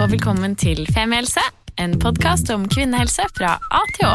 [0.00, 1.42] og velkommen til Femihelse,
[1.80, 4.14] en podkast om kvinnehelse fra A til Å.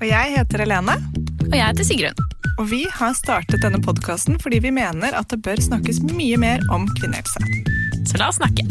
[0.00, 0.96] Og jeg heter Helene,
[1.44, 2.24] Og jeg heter Sigrun.
[2.58, 6.60] og vi har startet denne podkasten fordi vi mener at det bør snakkes mye mer
[6.72, 7.40] om kvinnehelse.
[8.08, 8.64] Så la oss snakke.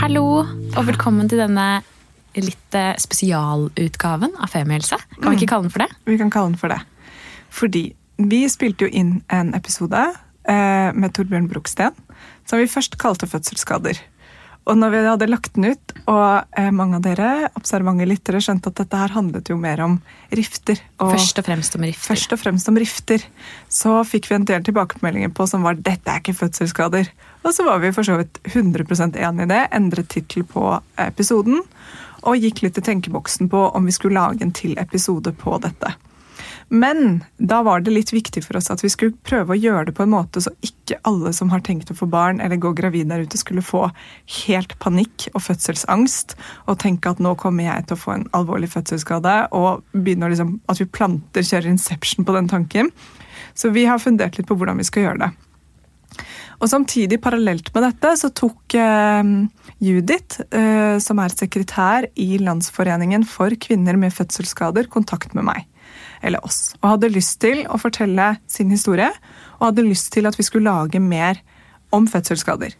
[0.00, 0.44] Hallo,
[0.76, 1.82] og velkommen til denne
[2.36, 4.96] litt eh, spesialutgaven av Femihelse.
[5.20, 5.90] Kan vi ikke kalle den for det?
[6.08, 6.80] Vi kan kalle den for det.
[7.52, 7.90] Fordi
[8.22, 10.00] vi spilte jo inn en episode
[10.48, 11.92] eh, med Torbjørn Bruksten,
[12.48, 14.00] som vi først kalte fødselsskader.
[14.62, 18.70] Og når vi hadde lagt den ut, og eh, mange av dere observante lyttere skjønte
[18.70, 19.96] at dette her handlet jo mer om
[20.30, 22.06] rifter og Først og fremst om rifter.
[22.12, 23.24] først og fremst om rifter,
[23.66, 27.10] så fikk vi en del tilbakemeldinger på som var 'dette er ikke fødselsskader'.
[27.42, 31.62] Og så var vi for så vidt 100% enig i det, endret tittel på episoden,
[32.22, 35.96] og gikk litt i tenkeboksen på om vi skulle lage en til episode på dette.
[36.68, 39.96] Men da var det litt viktig for oss at vi skulle prøve å gjøre det
[39.96, 43.10] på en måte så ikke alle som har tenkt å få barn eller gå gravid
[43.12, 43.88] der ute, skulle få
[44.46, 48.70] helt panikk og fødselsangst og tenke at nå kommer jeg til å få en alvorlig
[48.72, 52.92] fødselsskade, og begynne å liksom, at vi planter, kjører inception på den tanken.
[53.54, 55.32] Så vi har fundert litt på hvordan vi skal gjøre det.
[56.62, 59.32] Og samtidig, parallelt med dette, så tok eh,
[59.82, 65.66] Judith, eh, som er sekretær i Landsforeningen for kvinner med fødselsskader, kontakt med meg.
[66.22, 66.72] Eller oss.
[66.80, 69.10] Og hadde lyst til å fortelle sin historie,
[69.58, 71.40] og hadde lyst til at vi skulle lage mer
[71.92, 72.76] om fødselsskader.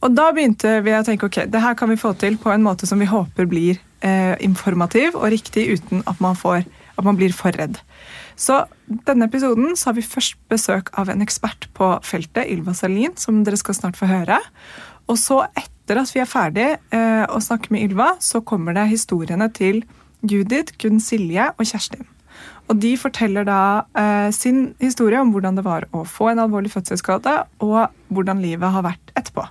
[0.00, 2.64] Og da begynte vi å tenke ok, det her kan vi få til på en
[2.64, 6.64] måte som vi håper blir eh, informativ og riktig, uten at man, får,
[6.96, 7.76] at man blir for redd.
[8.40, 13.12] Så denne episoden så har vi først besøk av en ekspert på feltet, Ylva Salin,
[13.20, 14.40] som dere skal snart få høre.
[15.10, 18.88] Og så, etter at vi er ferdig eh, å snakke med Ylva, så kommer det
[18.94, 19.82] historiene til
[20.24, 22.08] Judith, Gunn Silje og Kjerstin.
[22.70, 23.60] Og de forteller da
[23.98, 27.32] eh, sin historie om hvordan det var å få en alvorlig fødselsskade,
[27.66, 29.48] og hvordan livet har vært etterpå.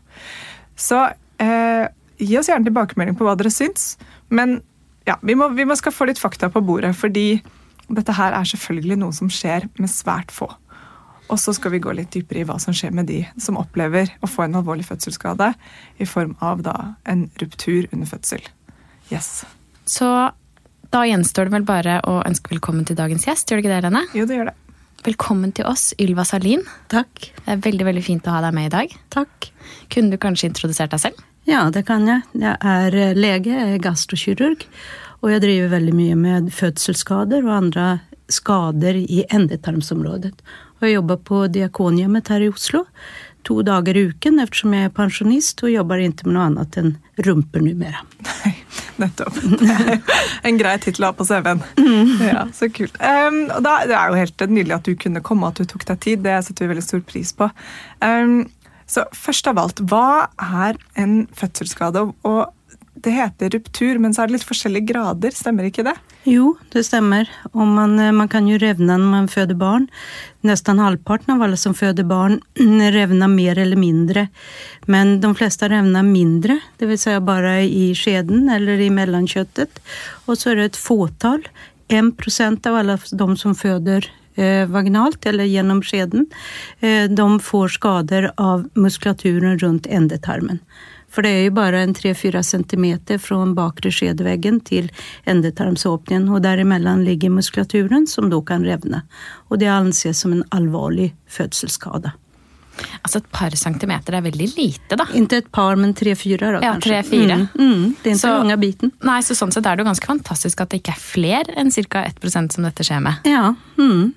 [0.80, 1.02] Så
[1.44, 1.86] eh,
[2.20, 3.98] gi oss gjerne tilbakemelding på hva dere syns,
[4.32, 4.62] men
[5.08, 7.42] ja, vi må, vi må skal få litt fakta på bordet, fordi
[7.90, 10.48] dette her er selvfølgelig noe som skjer med svært få.
[11.30, 14.10] Og så skal vi gå litt dypere i hva som skjer med de som opplever
[14.26, 15.52] å få en alvorlig fødselsskade
[16.02, 16.76] i form av da
[17.10, 18.42] en ruptur under fødsel.
[19.14, 19.44] Yes.
[19.90, 20.08] Så
[20.94, 23.50] da gjenstår det vel bare å ønske velkommen til dagens gjest.
[23.50, 24.04] Gjør det ikke det, Lene?
[24.18, 24.56] Jo, det gjør det.
[25.06, 26.66] Velkommen til oss, Ylva Salin.
[26.92, 27.30] Takk.
[27.38, 28.96] Det er veldig veldig fint å ha deg med i dag.
[29.14, 29.52] Takk.
[29.94, 31.22] Kunne du kanskje introdusert deg selv?
[31.48, 32.26] Ja, det kan jeg.
[32.36, 34.66] Jeg er eh, lege, jeg er gastrokirurg.
[35.22, 37.88] Og jeg driver veldig mye med fødselsskader og andre
[38.32, 40.34] skader i endetarmsområdet.
[40.80, 42.86] Og jeg jobber på Diakonhjemmet her i Oslo
[43.48, 46.92] to dager i uken eftersom jeg er pensjonist og jobber ikke med noe annet enn
[47.26, 48.04] rumper numera.
[48.28, 48.54] Nei,
[49.02, 49.40] nettopp.
[50.48, 51.64] en grei tittel å ha på CV-en.
[52.24, 53.00] Ja, så kult.
[53.00, 55.88] Um, og da, det er jo helt nydelig at du kunne komme, at du tok
[55.90, 56.24] deg tid.
[56.26, 57.50] Det setter vi veldig stor pris på.
[58.04, 58.42] Um,
[58.90, 62.08] så først av alt, hva er en fødselsskade?
[62.26, 62.40] Og
[63.06, 65.96] det heter ruptur, men så er det litt forskjellige grader, stemmer ikke det?
[66.28, 67.30] Jo, det stemmer.
[67.54, 69.88] Og man, eh, man kan jo revne når man føder barn.
[70.44, 72.40] Nesten halvparten av alle som føder barn,
[72.98, 74.28] revner mer eller mindre.
[74.88, 77.08] Men de fleste revner mindre, dvs.
[77.08, 79.82] Si bare i skjeden eller i mellomkjøttet.
[80.28, 81.44] Og så er det et fåtall,
[81.90, 84.06] 1% av alle de som føder
[84.40, 86.28] eh, vaginalt eller gjennom skjeden,
[86.80, 90.62] eh, de får skader av muskulaturen rundt endetarmen.
[91.10, 94.90] For det er jo bare en 3-4 centimeter fra bakre skjedeveggen til
[95.26, 99.04] endetarmsåpningen, og derimellom ligger muskulaturen, som da kan revne.
[99.50, 102.12] Og det anses som en alvorlig fødselsskade.
[103.04, 105.04] Altså Et par centimeter er veldig lite, da.
[105.12, 106.82] Ikke et par, men tre-fire, da Ja, kanskje.
[107.04, 107.36] tre-fire.
[107.58, 108.92] Mm, mm, det er ikke Så- lange biten.
[109.04, 111.72] Nei, så Sånn sett er det jo ganske fantastisk at det ikke er flere enn
[111.72, 112.04] ca.
[112.06, 113.16] 1% som dette skjer med.
[113.26, 113.54] Ja.
[113.78, 114.14] Mm.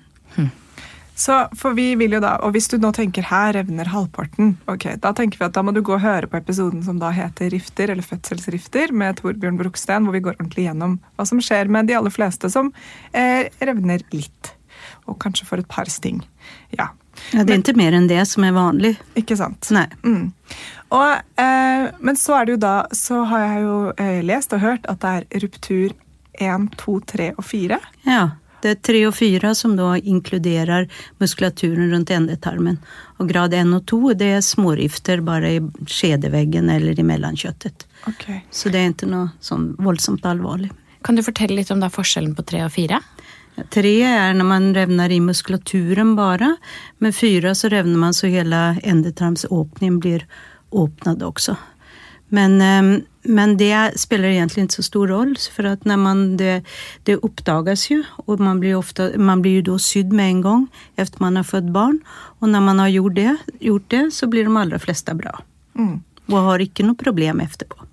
[1.23, 4.89] Så for vi vil jo da, og Hvis du nå tenker her revner halvparten, ok,
[5.03, 7.53] da tenker vi at da må du gå og høre på episoden som da heter
[7.53, 11.87] Rifter, eller Fødselsrifter, med Torbjørn Broksten, hvor vi går ordentlig gjennom hva som skjer med
[11.87, 12.73] de aller fleste som
[13.15, 14.51] eh, revner litt.
[15.07, 16.19] Og kanskje får et par sting.
[16.75, 16.89] Ja,
[17.31, 17.43] ja.
[17.45, 18.95] Det er ikke mer enn det som er vanlig.
[19.19, 19.69] ikke sant?
[19.71, 19.85] Nei.
[20.03, 20.31] Mm.
[20.93, 24.63] Og, eh, men så er det jo da, så har jeg jo eh, lest og
[24.65, 25.93] hørt at det er ruptur
[26.41, 27.79] 1, 2, 3 og 4.
[28.09, 28.23] Ja.
[28.63, 30.87] Det er tre og fire som da inkluderer
[31.19, 32.77] muskulaturen rundt endetarmen.
[33.19, 37.83] Og grad 1 og 2 det er smårifter bare i skjedeveggen eller i mellomkjøttet.
[38.07, 38.39] Okay.
[38.51, 40.71] Så det er ikke noe sånn voldsomt alvorlig.
[41.03, 43.01] Kan du fortelle litt om da forskjellen på tre og fire?
[43.73, 46.55] Tre er når man revner i muskulaturen bare.
[47.03, 50.23] Med fire så revner man så hele endetarmsåpningen blir
[50.73, 51.57] åpnet også.
[52.33, 56.63] Men, eh, men det spiller egentlig ikke så stor roll for at når man, det,
[57.07, 60.65] det oppdages jo, og man blir, ofte, man blir jo da sydd med en gang
[60.97, 61.99] efter man har født barn.
[62.41, 65.37] Og når man har gjort det, gjort det så blir de aller fleste bra.
[65.73, 66.03] Mm.
[66.29, 67.87] og har ikke noe problem etterpå.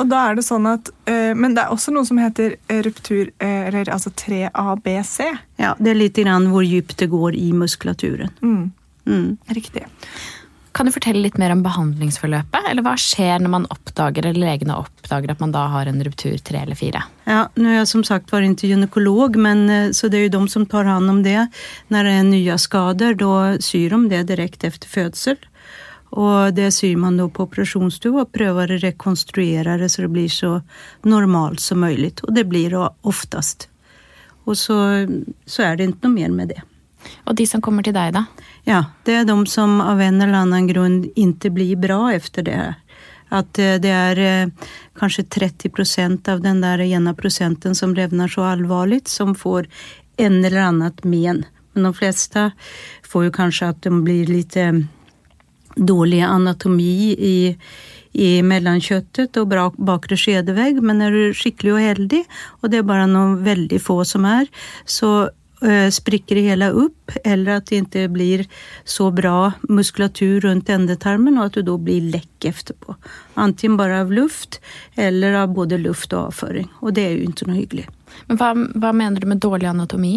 [0.00, 2.80] Og da er det sånn at, øh, Men det er også noe som heter eh,
[2.86, 5.18] ruptur, eller øh, altså 3ABC.
[5.60, 8.30] Ja, det er litt grann hvor dypt det går i muskulaturen.
[8.40, 8.72] Mm,
[9.06, 9.38] Mm.
[9.48, 9.86] riktig.
[10.72, 12.68] Kan du fortelle litt mer om behandlingsforløpet?
[12.70, 16.36] Eller hva skjer når man oppdager, eller legene oppdager at man da har en ruptur
[16.46, 17.02] tre eller fire?
[17.26, 20.34] Ja, nå er jeg som sagt var ikke gynekolog, men eh, så det er jo
[20.38, 21.48] de som tar hand om det.
[21.90, 25.40] Når det er nye skader, da syr de det direkte efter fødsel.
[26.10, 30.30] Og det syr man da på operasjonsstua og prøver å rekonstruere det så det blir
[30.30, 30.56] så
[31.06, 32.16] normalt som mulig.
[32.26, 33.68] Og det blir det oftest.
[34.46, 34.78] Og så,
[35.46, 36.62] så er det ikke noe mer med det.
[37.24, 38.24] Og de som kommer til deg, da?
[38.64, 42.74] Ja, det är de som av en eller annan grund inte blir bra efter det
[43.28, 44.16] At eh, det är
[44.98, 49.68] kanskje kanske 30 procent av den där ena procenten som revnar så allvarligt som får
[50.16, 51.44] en eller annat men.
[51.72, 52.50] Men de flesta
[53.02, 54.86] får ju kanske att de blir lite
[55.76, 57.58] dålig anatomi i,
[58.12, 62.24] i mellomkjøttet og bra bakre skjedevegg, Men er du skikkelig heldig
[62.60, 64.46] och det er bare noen veldig få som er,
[64.84, 65.39] så eh,
[65.92, 68.46] spricker det hela upp eller att det inte blir
[68.84, 72.96] så bra muskulatur runt endetarmen och att du då blir läck efterpå.
[73.34, 74.60] Antingen bara av luft
[74.94, 76.68] eller av både luft och avføring.
[76.80, 77.99] Og det er jo ikke noe hyggligt.
[78.30, 80.12] Men hva, hva mener du med dårlig anatomi?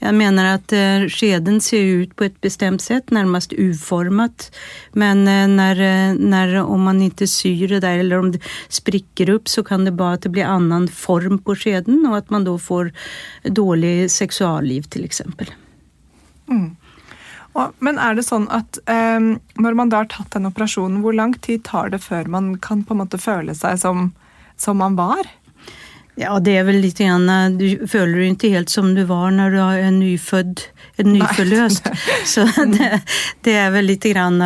[0.00, 0.72] Jeg mener at
[1.06, 4.48] skjeden ser ut på et bestemt sett, nærmest U-format.
[4.98, 5.82] Men når,
[6.18, 9.86] när, eh, om man ikke syr det der, eller om det sprikker opp, så kan
[9.86, 12.90] det bare at det blir annen form på skjeden, og at man da får
[13.46, 15.04] dårlig seksualliv, f.eks.
[15.06, 15.54] exempel.
[17.54, 19.30] Og, men er det sånn at eh,
[19.62, 22.82] når man da har tatt den operasjonen, hvor lang tid tar det før man kan
[22.82, 24.08] på en måte føle seg som,
[24.58, 25.30] som man var?
[26.16, 29.30] Ja, det är väl lite grann, eh, du føler dig inte helt som du var
[29.30, 30.60] när du er en nyfödd,
[30.96, 31.86] en nyförlöst.
[32.24, 33.00] Så det,
[33.40, 34.42] det är väl lite grann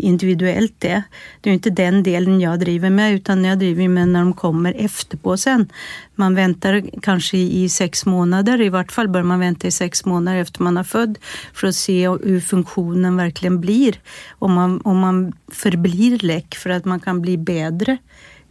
[0.00, 1.02] individuelt individuellt det.
[1.40, 4.32] Det är jo inte den delen jag driver med, utan jag driver med när de
[4.32, 5.68] kommer efterpå sen.
[6.14, 10.38] Man väntar kanske i sex månader, i vart fall bør man vänta i sex månader
[10.38, 11.18] efter man har född
[11.54, 13.94] för att se hur funktionen verkligen blir.
[14.38, 17.98] Om man, om man förblir läck för att man kan bli bättre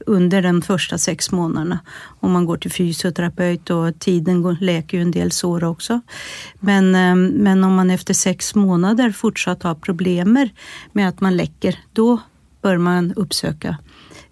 [0.07, 1.79] under de første seks månedene.
[2.21, 6.01] Om man går til fysioterapeut og tiden går, leker jo en del sår også.
[6.59, 10.51] Men, eh, men om man efter seks månader fortsatt har problemer
[10.93, 12.21] med at man lekker, da
[12.61, 13.77] bør man uppsöka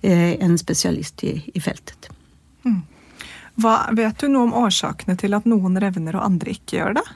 [0.02, 2.10] eh, en specialist i, i fältet.
[3.60, 7.08] Hva, vet du noe om årsakene til at noen revner og andre ikke gjør det?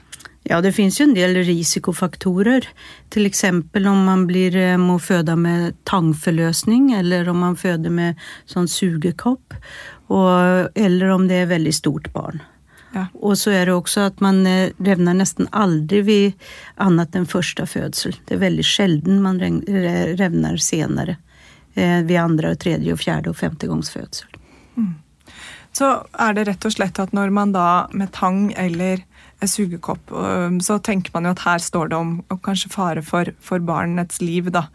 [0.46, 2.68] Ja, det finns ju en del risikofaktorer.
[3.08, 8.20] Till exempel om man blir, eh, må føde med tangforløsning, eller om man føder med
[8.44, 9.54] sånn sugekopp.
[10.12, 12.42] Og, eller om det er veldig stort barn.
[12.92, 13.06] Ja.
[13.14, 16.44] Og så er det også at man revner nesten aldri ved
[16.76, 18.12] annet enn første fødsel.
[18.28, 21.16] Det er veldig sjelden man revner senere.
[21.74, 24.28] Ved andre, og tredje, og fjerde og femte gangs fødsel.
[24.76, 24.92] Mm.
[25.74, 29.02] Så er det rett og slett at når man da med tang eller
[29.50, 30.12] sugekopp,
[30.64, 32.12] så tenker man jo at her står det om
[32.44, 34.66] kanskje fare for, for barnets liv, da.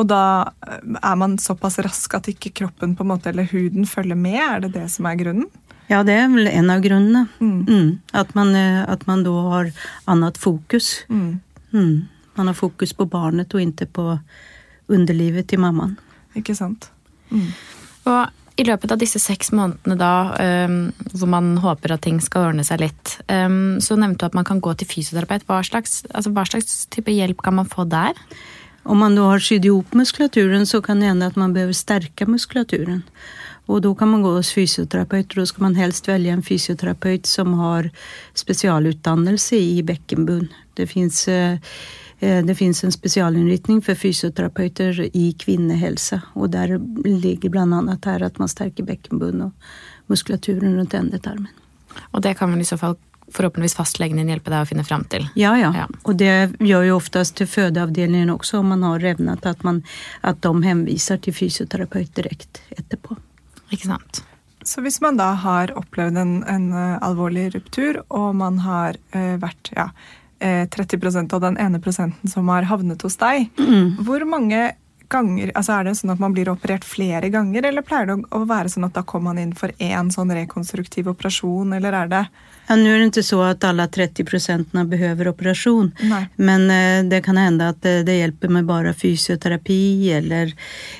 [0.00, 0.22] Og da
[0.62, 4.38] er man såpass rask at ikke kroppen på en måte, eller huden følger med?
[4.44, 5.50] Er det det som er grunnen?
[5.90, 7.24] Ja, det er vel en av grunnene.
[7.42, 7.60] Mm.
[7.66, 7.90] Mm.
[8.14, 9.72] At, man, at, man da har
[10.10, 11.00] annet fokus.
[11.10, 11.40] Mm.
[11.74, 11.94] Mm.
[12.38, 14.06] Man har fokus på barnet og ikke på
[14.90, 15.96] underlivet til mammaen.
[16.38, 16.92] Ikke sant?
[17.30, 17.48] Mm.
[18.06, 18.20] Og
[18.58, 20.12] i løpet av disse seks månedene da,
[21.14, 24.60] hvor man håper at ting skal ordne seg litt, så nevnte du at man kan
[24.60, 25.46] gå til fysioterapeut.
[25.48, 28.18] Hva slags, altså, hva slags type hjelp kan man få der?
[28.82, 32.26] Om man da har sydd ihop muskulaturen så kan det hende at man behøver sterke
[32.28, 33.02] muskulaturen.
[33.70, 37.28] Og da kan man gå hos fysioterapeut og da skal man helst velge en fysioterapeut
[37.28, 37.90] som har
[38.38, 40.48] spesialutdannelse i bekkenbunn.
[40.74, 41.60] Det fins eh,
[42.20, 46.20] det finns en specialinriktning for fysioterapeuter i kvinnehelse.
[46.36, 46.74] Og der
[47.04, 47.96] ligger bl.a.
[48.04, 49.52] her at att man stärker bekkenbunnen og
[50.06, 51.48] muskulaturen rundt endetarmen.
[52.10, 52.96] Og det kan man i så fall
[53.30, 55.28] forhåpentligvis fastlegen din hjelpe deg å finne fram til.
[55.38, 55.86] Ja, ja, Ja.
[56.02, 59.82] Og det gjør jo oftest til fødeavdelingen også, om man har revnet, at, man,
[60.22, 63.16] at de henviser til fysioterapeut direkte etterpå.
[63.70, 64.24] Ikke sant?
[64.66, 69.36] Så hvis man da har opplevd en, en eh, alvorlig ruptur, og man har eh,
[69.40, 69.88] vært ja,
[70.40, 73.50] eh, 30% av den ene prosenten som har havnet hos deg,
[74.04, 74.72] hvor mange
[75.10, 78.44] ganger, altså Er det sånn at man blir operert flere ganger, eller pleier det å
[78.48, 82.22] være sånn at da kommer man inn for én sånn rekonstruktiv operasjon, eller er det
[82.68, 86.22] Ja, Nå er det ikke så at alle 30 behøver operasjon, Nei.
[86.36, 90.54] Men eh, det kan hende at det, det hjälper med bare fysioterapi eller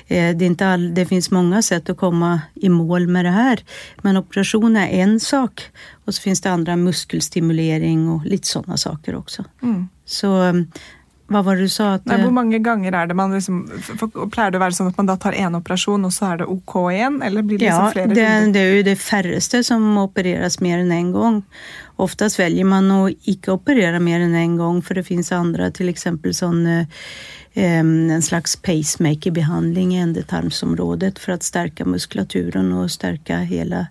[0.07, 3.35] eh, det, är inte all, det finns mange sett å komme i mål med det
[3.35, 3.63] her,
[4.03, 5.69] Men operasjon er en sak
[6.05, 9.45] og så finnes det andre muskelstimulering og litt sånne saker også.
[9.61, 9.81] mm.
[10.11, 10.65] Så eh,
[11.31, 11.93] Hva var det du sa?
[11.95, 13.61] At, Nei, hvor mange ganger er det man liksom
[14.33, 16.47] Pleier det å være sånn at man da tar én operasjon, og så er det
[16.51, 17.21] OK igjen?
[17.23, 18.51] Eller blir det liksom Ja, flere det, runder?
[18.51, 21.37] det er jo det færreste som opereres mer än en gang.
[22.01, 25.87] Oftest velger man å ikke operere mer än en gang, for det fins andre, f.eks.
[25.93, 26.85] exempel sån, eh,
[27.55, 33.87] en slags pacemaker-behandling i endetarmsområdet for å stärka muskulaturen og stärka hele,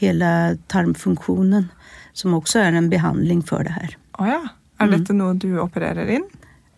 [0.00, 1.68] hele tarmfunksjonen,
[2.14, 3.94] Som også er en behandling for det her.
[4.20, 4.40] Å ja.
[4.78, 4.90] Er Mm.
[4.98, 6.24] dette noe du opererer inn?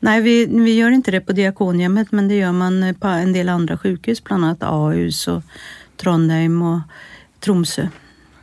[0.04, 3.49] Nej, vi, vi gör inte det på Diakonhjemmet men det gör man på en del
[3.49, 5.42] andra sjukhus, bland annat Ahus og
[5.96, 6.80] Trondheim og
[7.40, 7.87] Tromsø.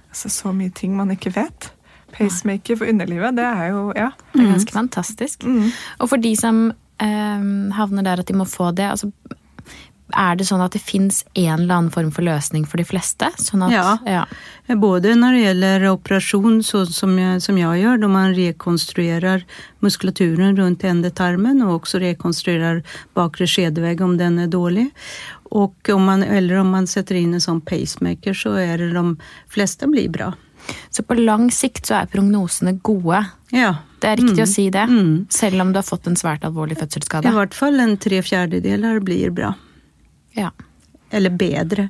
[0.09, 1.69] Altså, så mye ting man ikke vet.
[2.11, 4.09] Pacemaker for underlivet, det er jo Ja.
[4.33, 5.43] Det er ganske fantastisk.
[5.43, 5.69] Mm.
[5.99, 7.45] Og for de som eh,
[7.77, 9.11] havner der at de må få det, altså,
[10.17, 13.29] er det sånn at det fins en eller annen form for løsning for de fleste?
[13.37, 13.97] Sånn at, Ja.
[14.05, 14.25] ja.
[14.75, 19.43] Både når det gjelder operasjon, sånn som jag, som jeg gjør, når man rekonstruerer
[19.81, 22.83] muskulaturen rundt endetarmen og også rekonstruerer
[23.17, 24.91] bakre skjedevegg om den er dårlig.
[25.51, 29.17] Og om man, eller om man setter inn en sånn pacemaker så er det de
[29.51, 30.33] fleste blir bra.
[30.89, 33.23] Så på lang sikt så er prognosene gode.
[33.51, 35.27] Ja, Det er riktig å si det, Mm.
[35.29, 39.29] selv om du har fått en svært alvorlig i hvert fall en tre fjerdedeler blir
[39.29, 39.53] bra.
[40.31, 40.51] Ja.
[41.09, 41.89] Eller bedre.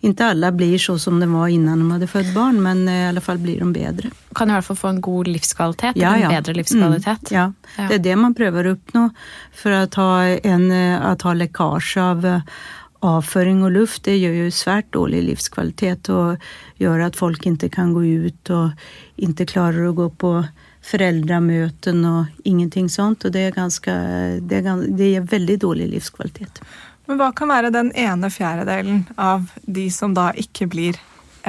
[0.00, 3.20] Inte alla blir så som de var innan de hade fött barn, men i alla
[3.20, 4.10] fall blir de bedre.
[4.34, 5.96] Kan i hvert fall få en god livskvalitet.
[5.96, 7.30] eller En bedre livskvalitet.
[7.30, 7.52] Mm, ja.
[7.76, 7.88] Ja.
[7.88, 9.10] det är det man prövar att uppnå.
[9.52, 12.40] För att ha, en, eh, att ha läckage av
[13.00, 16.36] avføring og och luft, det gör ju svärt dålig livskvalitet och
[16.76, 18.68] gör att folk inte kan gå ut och
[19.16, 20.44] inte klarar att gå på
[20.82, 23.24] föräldramöten och ingenting sånt.
[23.24, 23.92] Och det är, ganska,
[24.40, 26.62] det är, det är väldigt dålig livskvalitet.
[27.08, 30.98] Men hva kan være den ene fjerdedelen av de som da ikke blir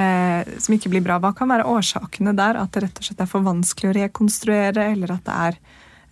[0.00, 1.18] eh, som ikke blir bra?
[1.20, 2.58] Hva kan være årsakene der?
[2.60, 5.58] At det rett og slett er for vanskelig å rekonstruere, eller at det er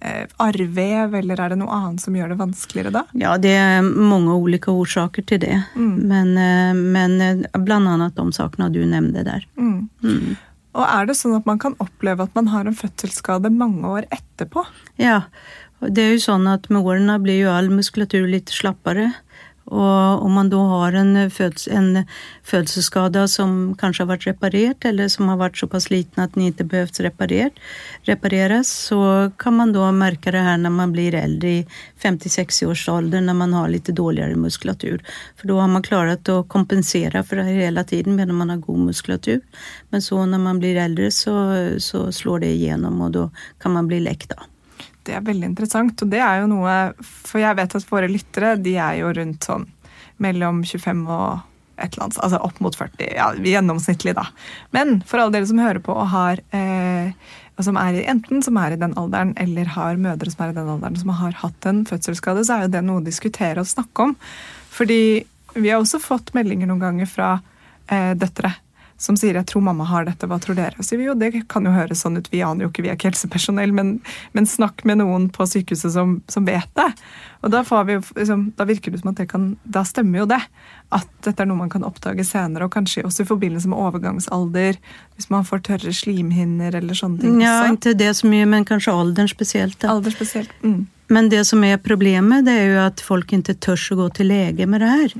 [0.01, 3.05] eh, arrvev, eller er det noe annet som gjør det vanskeligere da?
[3.19, 5.57] Ja, det er mange ulike årsaker til det.
[5.79, 5.95] Mm.
[6.11, 9.47] Men, eh, men blant annet de sakene du nevnte der.
[9.57, 9.89] Mm.
[10.05, 10.37] Mm.
[10.79, 14.05] Og er det sånn at man kan oppleve at man har en fødselsskade mange år
[14.15, 14.63] etterpå?
[15.01, 15.23] Ja,
[15.81, 19.13] det er jo sånn at med årene blir jo all muskulatur litt slappare.
[19.71, 22.07] Och om man da har en, föds, en
[22.43, 26.65] fødselsskade som kanskje har vært reparert, eller som har vært såpass liten at den ikke
[26.71, 27.51] behøvd reparer,
[28.09, 31.61] repareras så kan man da merke det her når man blir eldre i
[32.01, 35.05] 50-60 års ålder när man har litt dårligere muskulatur.
[35.37, 38.87] For da har man klart å kompensere for det hele tiden medan man har god
[38.89, 39.41] muskulatur.
[39.91, 41.35] Men så når man blir eldre, så,
[41.79, 44.49] så slår det igjennom, og da kan man bli lekt av.
[45.09, 48.55] Det er veldig interessant, og det er jo noe For jeg vet at våre lyttere
[48.61, 49.67] de er jo rundt sånn
[50.19, 51.45] mellom 25 og
[51.79, 53.05] et eller annet, altså opp mot 40.
[53.15, 54.25] Ja, gjennomsnittlig, da.
[54.75, 57.13] Men for alle dere som hører på og har eh,
[57.63, 60.71] som er enten som er i den alderen, eller har mødre som er i den
[60.75, 64.09] alderen, som har hatt en fødselsskade, så er jo det noe å diskutere og snakke
[64.09, 64.17] om.
[64.75, 65.01] Fordi
[65.55, 67.31] vi har også fått meldinger noen ganger fra
[67.91, 68.53] eh, døtre
[68.99, 71.49] som sier 'jeg tror mamma har dette, hva tror dere?' Og sier vi jo det
[71.49, 74.01] kan jo høres sånn ut, vi aner jo ikke, vi er ikke helsepersonell, men,
[74.33, 76.93] men snakk med noen på sykehuset som, som vet det.
[77.43, 80.27] Og da, får vi, liksom, da virker det som at det kan Da stemmer jo
[80.27, 80.41] det.
[80.91, 84.79] At dette er noe man kan oppdage senere, og kanskje også i forbindelse med overgangsalder.
[85.15, 87.41] Hvis man får tørre slimhinner eller sånne ting.
[87.41, 87.73] Ja, også.
[87.73, 89.79] inte det så mye, men kanskje alderen spesielt.
[89.79, 89.93] Da.
[89.95, 90.51] Alder spesielt.
[90.63, 90.87] Mm.
[91.09, 94.29] Men det som er problemet det er jo at folk ikke tør å gå til
[94.29, 95.15] lege med det här.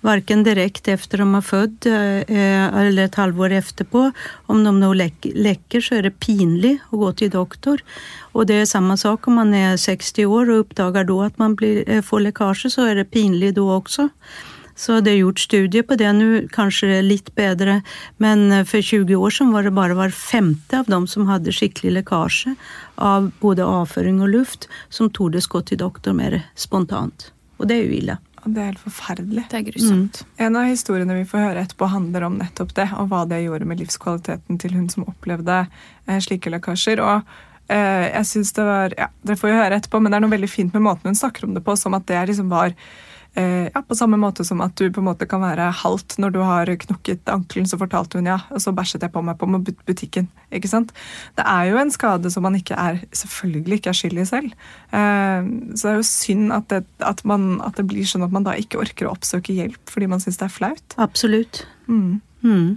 [0.00, 4.06] Varken direkt efter de har fött eh, eller et halvår efterpå.
[4.48, 7.82] Om de nå lekker, så er det pinlig å gå til doktor.
[8.32, 11.56] Og det er samme sak om man er 60 år og oppdager da at man
[11.56, 14.08] blir, eh, får lekkasje, så er det pinlig da også.
[14.80, 16.08] Så det er gjort studier på det.
[16.16, 17.82] nå, kanskje litt bedre.
[18.16, 22.00] Men for 20 år siden var det bare var femte av dem som hadde skikkelig
[22.00, 22.56] lekkasje
[22.96, 27.32] av både avføring og luft som torde gå til doktor mer spontant.
[27.58, 28.18] Og det er jo illa.
[28.40, 29.44] Og det er helt forferdelig.
[29.52, 30.22] Det er grusomt.
[30.40, 33.68] En av historiene vi får høre etterpå, handler om nettopp det, og hva det gjorde
[33.68, 37.02] med livskvaliteten til hun som opplevde eh, slike lekkasjer.
[37.04, 37.28] Og
[37.68, 40.36] eh, jeg synes det var ja, Dere får jo høre etterpå, men det er noe
[40.36, 42.72] veldig fint med måten hun snakker om det på, som at det liksom var
[43.38, 46.40] ja, På samme måte som at du på en måte kan være halvt når du
[46.42, 49.48] har knukket ankelen, så fortalte hun ja, og så bæsjet jeg på meg på
[49.86, 50.28] butikken.
[50.50, 50.90] ikke sant?
[51.38, 54.52] Det er jo en skade som man ikke er, selvfølgelig ikke er skyld i selv.
[54.90, 58.34] Eh, så det er jo synd at det, at, man, at det blir sånn at
[58.34, 60.98] man da ikke orker å oppsøke hjelp fordi man syns det er flaut.
[60.98, 61.64] Absolutt.
[61.86, 62.20] Mm.
[62.42, 62.76] Mm.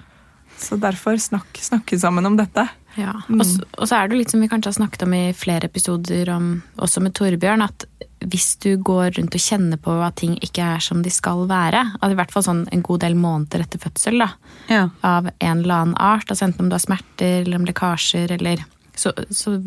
[0.59, 2.67] Så derfor snakk, snakke sammen om dette.
[2.95, 3.13] Ja.
[3.27, 3.39] Mm.
[3.39, 5.69] Og, så, og så er det litt som vi kanskje har snakket om i flere
[5.69, 7.87] episoder, om, også med Torbjørn, at
[8.23, 11.81] hvis du går rundt og kjenner på at ting ikke er som de skal være,
[11.99, 14.29] altså i hvert fall sånn en god del måneder etter fødsel, da,
[14.71, 14.85] Ja.
[15.03, 18.63] av en eller annen art, altså enten om du har smerter eller om lekkasjer eller
[18.95, 19.57] så, så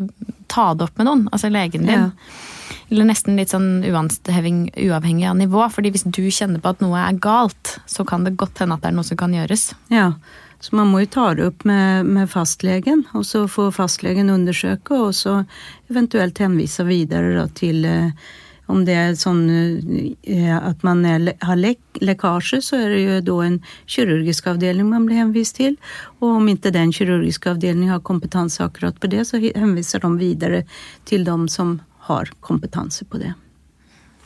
[0.47, 2.07] ta det opp med noen, altså legen din.
[2.07, 2.75] Ja.
[2.87, 5.65] Eller nesten litt sånn uavhengig av nivå.
[5.71, 8.85] fordi hvis du kjenner på at noe er galt, så kan det godt hende at
[8.85, 9.73] det er noe som kan gjøres.
[9.91, 10.13] Ja,
[10.59, 14.97] så man må jo ta det opp med, med fastlegen, og så får fastlegen undersøke,
[14.97, 15.43] og så
[15.91, 18.27] eventuelt henvise videre da, til eh,
[18.67, 23.19] om det er sånn eh, at man er, har lek, lekkasje, så er det jo
[23.29, 25.77] da en kirurgisk avdeling man blir henvist til.
[26.19, 30.63] Og om ikke den kirurgiske avdelingen har kompetanse akkurat på det, så henviser de videre
[31.07, 31.77] til dem som
[32.09, 33.33] har kompetanse på det.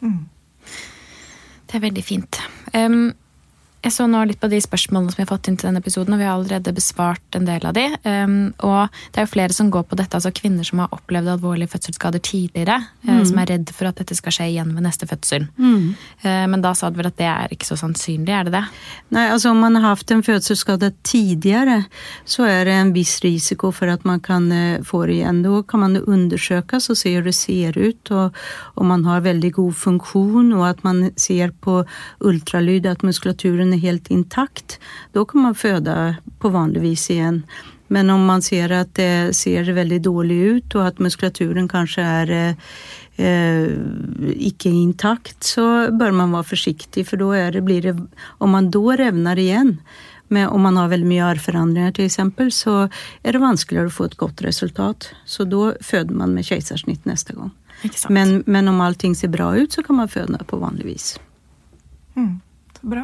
[0.01, 2.41] Det er veldig fint.
[2.73, 3.11] Em,
[3.81, 6.13] jeg så nå litt på de spørsmålene som vi har fått inn til denne episoden,
[6.13, 7.87] og vi har allerede besvart en del av de.
[8.05, 8.35] Um,
[8.67, 11.71] og det er jo flere som går på dette, altså kvinner som har opplevd alvorlige
[11.73, 15.47] fødselsskader tidligere, eh, som er redd for at dette skal skje igjen ved neste fødsel.
[15.57, 18.63] Eh, men da sa du vel at det er ikke så sannsynlig, er det det?
[19.15, 21.81] Nei, altså om man har haft en fødselsskade tidligere,
[22.29, 25.41] så er det en viss risiko for at man kan eh, få det igjen.
[25.47, 28.37] Da kan man undersøke og se hvordan det ser ut og
[28.75, 31.81] om man har veldig god funksjon, og at man ser på
[32.27, 34.79] ultralyd at muskulaturen är helt intakt.
[35.11, 37.43] Då kan man föda på vanlig vis igen.
[37.87, 42.31] Men om man ser att det ser väldigt dåligt ut och att muskulaturen kanskje er
[43.15, 43.67] eh,
[44.31, 48.07] ikke intakt, så bør man være forsiktig, for da det, blir det
[48.39, 49.79] Om man da revner igjen,
[50.31, 52.75] med, om man har veldig mye arvforandringer f.eks., så
[53.23, 55.09] er det vanskeligere å få et godt resultat.
[55.25, 57.51] Så da føder man med keisersnitt neste gang.
[58.09, 61.07] Men, men om allting ser bra ut, så kan man føde på vanlig vis.
[62.15, 62.39] Mm,
[62.79, 63.03] så bra.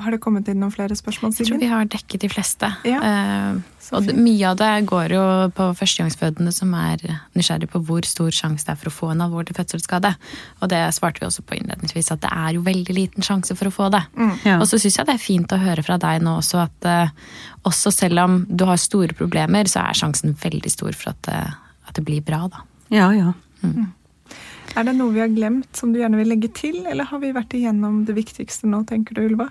[0.00, 2.70] Har det kommet inn noen flere spørsmål, Jeg tror vi har dekket de fleste.
[2.88, 3.60] Ja, Eh,
[3.92, 5.22] og mye av det går jo
[5.52, 7.02] på førstegangsfødende som er
[7.36, 10.14] nysgjerrig på hvor stor sjanse det er for å få en alvorlig fødselsskade.
[10.62, 13.68] Og det svarte vi også på innledningsvis, at det er jo veldig liten sjanse for
[13.68, 14.00] å få det.
[14.46, 14.56] Ja.
[14.60, 17.12] Og så syns jeg det er fint å høre fra deg nå også at eh,
[17.68, 21.52] også selv om du har store problemer, så er sjansen veldig stor for at, eh,
[21.88, 22.64] at det blir bra, da.
[22.92, 23.34] Ja, ja.
[24.72, 27.34] Er det noe vi har glemt som du gjerne vil legge til, eller har vi
[27.36, 29.50] vært igjennom det viktigste nå, tenker du, Ulva?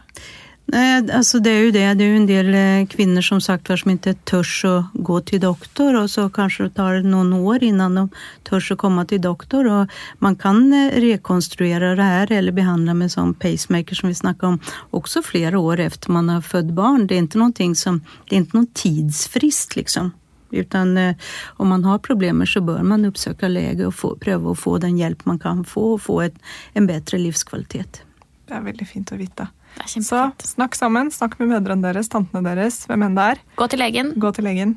[0.71, 1.83] Nej, altså det er jo det.
[1.99, 2.55] Det er jo en del
[2.87, 7.01] kvinner som sagt som ikke tør å gå til doktor og så kanskje det tar
[7.03, 8.05] noen år innan de
[8.47, 9.67] tør å komme til doktor.
[9.67, 14.59] og man kan rekonstruere det her eller behandle med sånn pacemaker som vi snakket om
[14.95, 17.07] også flere år efter man har født barn.
[17.07, 20.13] Det er ikke någonting som, det er ikke noen tidsfrist liksom.
[20.51, 24.57] Utan eh, om man har problemer så bør man oppsøke lege og få, prøve å
[24.57, 26.37] få den hjelp man kan få og få et,
[26.75, 28.03] en bedre livskvalitet.
[28.47, 29.47] Det er veldig fint å vite.
[29.87, 31.11] Så snakk sammen.
[31.15, 33.41] Snakk med mødrene deres, tantene deres, hvem enn det er.
[33.55, 34.11] Gå til legen.
[34.19, 34.75] Gå til legen.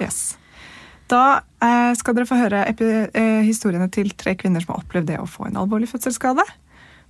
[0.00, 0.36] Yes.
[1.10, 5.10] Da eh, skal dere få høre epi eh, historiene til tre kvinner som har opplevd
[5.10, 6.46] det å få en alvorlig fødselsskade.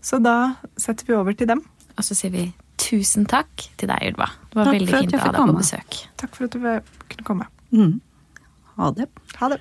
[0.03, 1.63] Så da setter vi over til dem.
[1.93, 2.49] Og så sier vi
[2.83, 4.33] tusen takk til deg, Ylva.
[4.51, 5.99] Det var Takk veldig fint å ha deg på besøk.
[6.23, 6.65] Takk for at du
[7.13, 7.51] kunne komme.
[7.73, 8.01] Mm.
[8.77, 9.07] Ha det.
[9.41, 9.59] Ha det.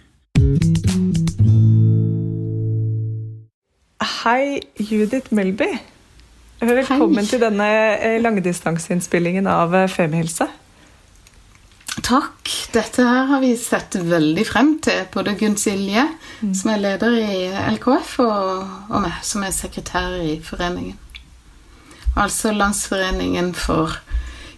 [4.23, 5.69] Hei, Judith Melby.
[6.61, 10.49] Velkommen til denne eh, langdistanseinnspillingen av eh, Femihelse.
[12.03, 12.51] Takk.
[12.73, 15.05] Dette her har vi sett veldig frem til.
[15.13, 16.03] Både Gunn Silje,
[16.41, 17.39] som er leder i
[17.77, 20.99] LKF, og, og meg, som er sekretær i foreningen.
[22.19, 23.95] Altså Landsforeningen for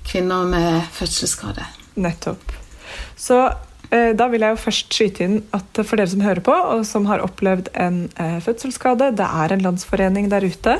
[0.09, 1.69] kvinner med fødselsskade.
[2.01, 2.62] Nettopp.
[3.15, 3.39] Så
[3.89, 6.85] eh, da vil jeg jo først skyte inn at for dere som hører på, og
[6.87, 10.79] som har opplevd en eh, fødselsskade, det er en landsforening der ute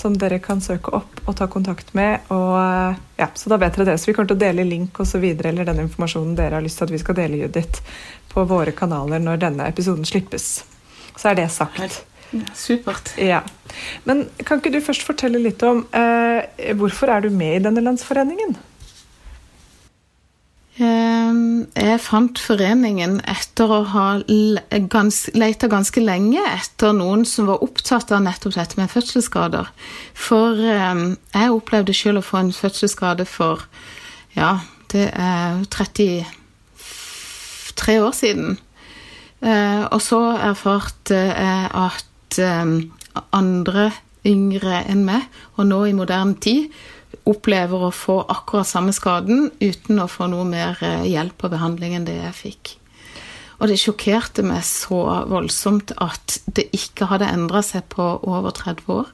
[0.00, 2.24] som dere kan søke opp og ta kontakt med.
[2.32, 3.98] Og, eh, ja, så da vet dere det.
[4.00, 6.64] Så vi kommer til å dele link og så videre, eller den informasjonen dere har
[6.64, 7.82] lyst til at vi skal dele, Judith,
[8.30, 10.52] på våre kanaler når denne episoden slippes.
[11.16, 12.04] Så er det sagt.
[12.54, 13.12] Supert.
[13.18, 13.42] Ja.
[14.06, 17.82] Men kan ikke du først fortelle litt om eh, hvorfor er du med i denne
[17.84, 18.54] landsforeningen?
[20.78, 24.62] Ehm, Jeg fant foreningen etter å ha le-
[25.34, 29.66] leita ganske lenge etter noen som var opptatt av nettopp dette med fødselsskader.
[30.14, 33.60] For ehm, jeg opplevde selv å få en fødselsskade for
[34.36, 34.58] ja,
[34.92, 36.24] det er 33
[38.00, 38.58] år siden.
[39.42, 42.38] Eh, og så erfarte jeg at
[43.32, 43.90] andre
[44.26, 45.22] yngre enn meg,
[45.56, 46.68] og nå i moderne tid,
[47.28, 51.96] opplever å få akkurat samme skaden uten å få noe mer eh, hjelp og behandling
[51.98, 52.74] enn det jeg fikk.
[53.60, 58.94] Og det sjokkerte meg så voldsomt at det ikke hadde endra seg på over 30
[58.94, 59.10] år.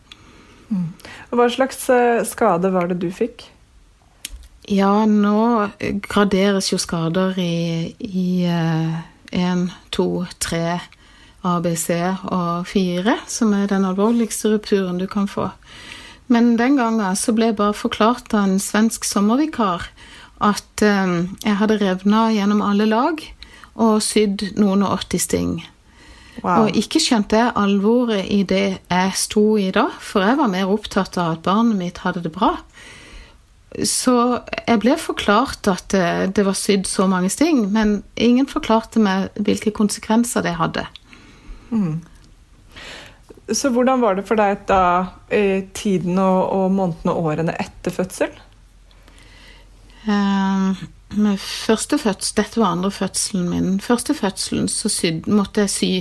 [0.71, 3.49] Og Hva slags eh, skade var det du fikk?
[4.67, 5.71] Ja, nå
[6.09, 8.97] graderes jo skader i, i eh,
[9.31, 10.09] 1, 2,
[10.43, 10.63] 3,
[11.47, 11.91] ABC
[12.33, 15.53] og 4, som er den alvorligste rupturen du kan få.
[16.33, 19.87] Men den gangen så ble jeg bare forklart av en svensk sommervikar
[20.45, 23.23] at eh, jeg hadde revna gjennom alle lag,
[23.77, 25.57] og sydd noen og 80 sting.
[26.43, 26.67] Wow.
[26.67, 30.73] Og ikke skjønte jeg alvoret i det jeg sto i da, for jeg var mer
[30.73, 32.55] opptatt av at barnet mitt hadde det bra.
[33.85, 34.15] Så
[34.63, 39.33] jeg ble forklart at det, det var sydd så mange sting, men ingen forklarte meg
[39.37, 40.87] hvilke konsekvenser det hadde.
[43.53, 44.83] Så hvordan var det for deg da
[45.31, 48.33] i tiden og, og månedene og årene etter fødsel?
[50.07, 50.75] Uh,
[51.39, 53.79] første fødsel, Dette var andre fødselen min.
[53.81, 55.93] Første fødselen så syd, måtte jeg sy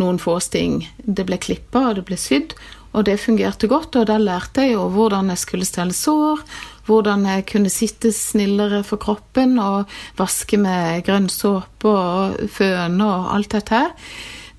[0.00, 0.82] noen få sting.
[1.00, 2.52] Det ble klippa, og det ble sydd,
[2.92, 3.96] og det fungerte godt.
[3.96, 6.44] Og da lærte jeg jo hvordan jeg skulle stelle sår,
[6.84, 9.88] hvordan jeg kunne sitte snillere for kroppen og
[10.20, 13.96] vaske med grønn såpe og føne og alt dette her.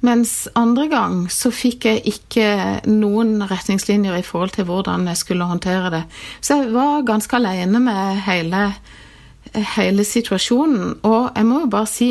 [0.03, 2.45] Mens andre gang så fikk jeg ikke
[2.91, 6.01] noen retningslinjer i forhold til hvordan jeg skulle håndtere det.
[6.43, 8.65] Så jeg var ganske alene med hele,
[9.77, 10.97] hele situasjonen.
[11.07, 12.09] Og jeg må jo bare si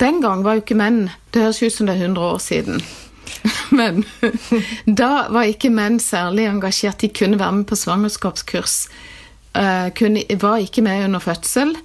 [0.00, 2.82] Den gang var jo ikke menn Det høres ut som det er 100 år siden.
[3.78, 4.04] Men
[4.84, 7.00] da var ikke menn særlig engasjert.
[7.00, 8.88] De kunne være med på svangerskapskurs.
[9.54, 11.76] eh, Kunne, var ikke med under fødsel.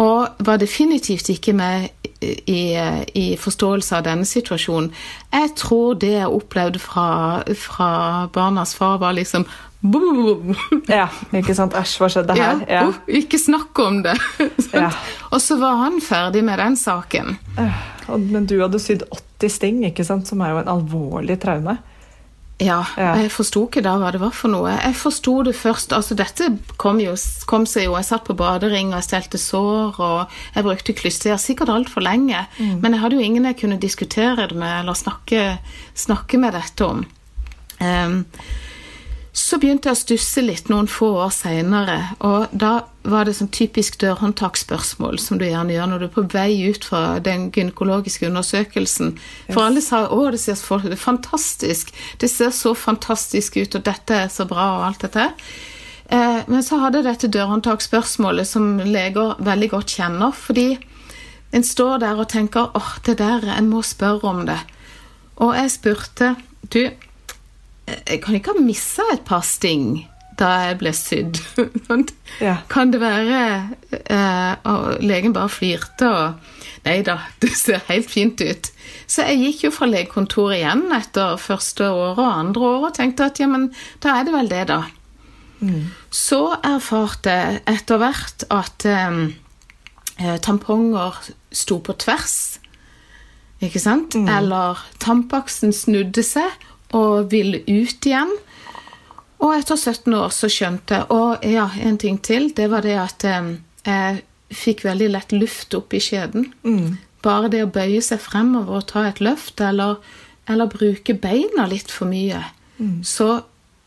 [0.00, 1.88] Og var definitivt ikke med
[2.20, 2.76] i,
[3.16, 4.90] i forståelse av denne situasjonen.
[5.32, 7.08] Jeg tror det jeg opplevde fra,
[7.56, 7.90] fra
[8.32, 9.46] barnas far, var liksom.
[10.92, 11.72] Ja, ikke sant?
[11.76, 12.58] Æsj, hva skjedde her?
[12.68, 12.82] Ja.
[12.88, 14.16] oh, ikke snakk om det!
[14.76, 14.90] Ja.
[15.32, 17.38] Og så var han ferdig med den saken.
[17.58, 17.80] Øh,
[18.20, 19.02] Men du hadde sydd
[19.40, 20.28] 80 sting, ikke sant?
[20.28, 21.78] som er jo en alvorlig traume.
[22.60, 23.14] Ja, Ja.
[23.16, 24.68] jeg forsto ikke da hva det var for noe.
[24.76, 27.14] Jeg forsto det først altså Dette kom, jo,
[27.46, 31.36] kom seg jo Jeg satt på badering, og jeg stelte sår, og jeg brukte klyster
[31.40, 32.46] sikkert altfor lenge.
[32.58, 35.58] Men jeg hadde jo ingen jeg kunne diskutere det med eller snakke,
[35.94, 37.06] snakke med dette om.
[37.80, 38.26] Ehm,
[39.32, 43.52] så begynte jeg å stusse litt noen få år seinere, og da var det sånn
[43.54, 48.26] typisk dørhåndtaksspørsmål som du gjerne gjør når du er på vei ut fra den gynekologiske
[48.26, 49.14] undersøkelsen.
[49.52, 53.74] For alle sa 'Å, det ser så det er fantastisk', 'Det ser så fantastisk ut',
[53.76, 55.32] og 'dette er så bra', og alt dette.
[56.10, 60.78] Eh, men så hadde dette dørhåndtaksspørsmålet som leger veldig godt kjenner, fordi
[61.52, 64.66] en står der og tenker 'Åh, det der, en må spørre om det'.
[65.36, 66.36] Og jeg spurte
[66.68, 66.90] 'Du,
[68.06, 70.06] jeg kan ikke ha missa et par sting
[70.40, 71.40] da jeg ble sydd.
[72.40, 72.60] Ja.
[72.70, 73.40] Kan det være
[73.90, 76.54] eh, Og legen bare flirte og
[76.86, 78.70] Nei da, det ser helt fint ut.
[79.10, 83.26] Så jeg gikk jo fra legekontoret igjen etter første året og andre året og tenkte
[83.28, 83.68] at ja, men
[84.00, 84.78] da er det vel det, da.
[86.14, 89.18] Så erfarte jeg etter hvert at eh,
[90.16, 91.20] eh, tamponger
[91.52, 92.38] sto på tvers.
[93.60, 94.16] Ikke sant?
[94.16, 96.48] Eller tampaksen snudde seg
[96.96, 98.32] og ville ut igjen.
[99.40, 102.50] Og etter 17 år så skjønte jeg Og ja, en ting til.
[102.56, 103.54] Det var det at eh,
[103.86, 106.50] jeg fikk veldig lett luft opp i skjeden.
[107.22, 110.00] Bare det å bøye seg fremover og ta et løft, eller,
[110.48, 112.40] eller bruke beina litt for mye,
[113.04, 113.42] så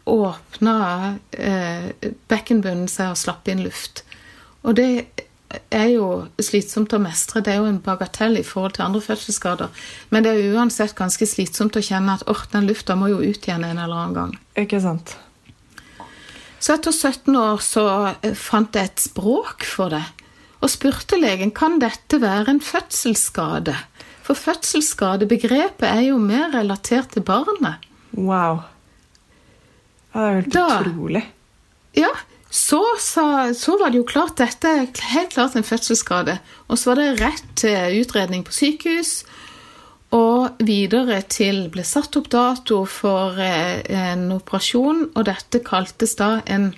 [0.06, 1.90] åpna eh,
[2.28, 4.04] bekkenbunnen seg og slapp inn luft.
[4.64, 4.88] Og det
[5.74, 6.08] er jo
[6.42, 7.42] slitsomt å mestre.
[7.44, 9.70] Det er jo en bagatell i forhold til andre fødselsskader.
[10.10, 13.48] Men det er uansett ganske slitsomt å kjenne at åh, den lufta må jo ut
[13.48, 14.34] igjen en eller annen gang.
[14.64, 15.16] Ikke sant?
[16.64, 17.86] Så etter 17 år så
[18.24, 20.04] eh, fant jeg et språk for det,
[20.64, 23.74] og spurte legen kan dette være en fødselsskade.
[24.24, 27.84] For fødselsskadebegrepet er jo mer relatert til barnet.
[28.16, 28.62] Wow.
[30.14, 31.26] Det er helt Da- utrolig.
[32.00, 32.10] Ja,
[32.54, 34.70] så, så, så var det jo klart dette
[35.10, 36.36] helt klart en fødselsskade.
[36.70, 39.24] Og så var det rett til utredning på sykehus.
[40.14, 46.44] Og videre til ble satt opp dato for eh, en operasjon, og dette kaltes da
[46.46, 46.70] en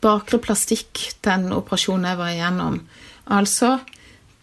[0.00, 2.80] bakre plastikk, den operasjonen jeg var igjennom.
[3.28, 3.76] Altså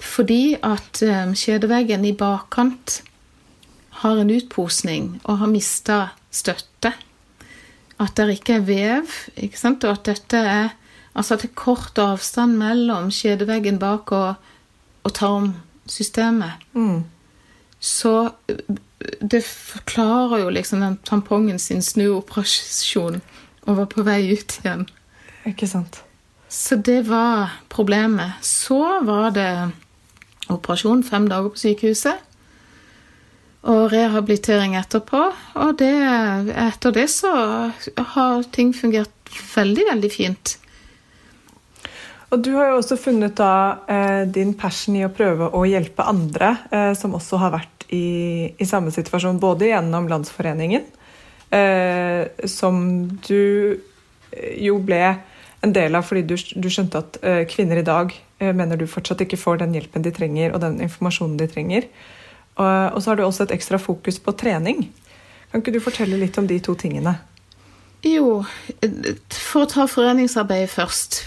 [0.02, 3.02] fordi at kjedeveggen skjedeveggen i bakkant
[4.02, 6.00] har en utposning og har mista
[6.34, 6.94] støtte
[8.02, 9.84] at det ikke er vev, ikke sant?
[9.86, 10.70] og at dette er
[11.14, 14.36] altså at det er kort avstand mellom skjedeveggen bak og,
[15.04, 16.64] og tarmsystemet.
[16.74, 17.04] Mm.
[17.82, 18.14] Så
[19.22, 23.22] det forklarer jo liksom den tampongen sin snuoperasjon
[23.66, 24.88] og var på vei ut igjen.
[25.50, 26.04] Ikke sant?
[26.52, 28.42] Så det var problemet.
[28.46, 29.72] Så var det
[30.52, 32.22] operasjon fem dager på sykehuset.
[33.62, 35.22] Og rehabilitering etterpå.
[35.62, 35.94] Og det,
[36.58, 37.34] etter det så
[38.16, 40.56] har ting fungert veldig, veldig fint.
[42.32, 43.54] Og du har jo også funnet da
[43.92, 48.54] eh, din passion i å prøve å hjelpe andre eh, som også har vært i,
[48.56, 50.86] i samme situasjon, både gjennom Landsforeningen,
[51.52, 52.80] eh, som
[53.28, 53.82] du
[54.56, 55.04] jo ble
[55.62, 57.18] en del av fordi du, du skjønte at
[57.52, 61.36] kvinner i dag mener du fortsatt ikke får den hjelpen de trenger og den informasjonen
[61.38, 61.86] de trenger.
[62.60, 64.90] Og, så har du også et ekstra fokus på trening.
[65.52, 67.18] Kan ikke du fortelle litt om de to tingene?
[68.02, 68.42] Jo,
[69.30, 71.20] for å ta foreningsarbeidet først.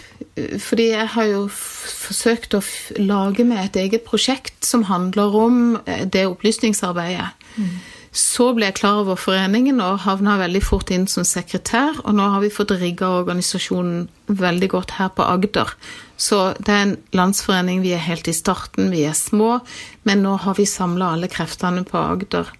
[0.61, 2.63] Fordi jeg har jo forsøkt å
[2.99, 7.31] lage meg et eget prosjekt som handler om eh, det opplysningsarbeidet.
[7.55, 7.77] Mm.
[8.15, 11.97] Så ble jeg klar over foreningen og havna veldig fort inn som sekretær.
[12.07, 15.73] Og nå har vi fått rigga organisasjonen veldig godt her på Agder.
[16.17, 19.59] Så det er en landsforening, vi er helt i starten, vi er små,
[20.07, 22.53] men nå har vi samla alle kreftene på Agder.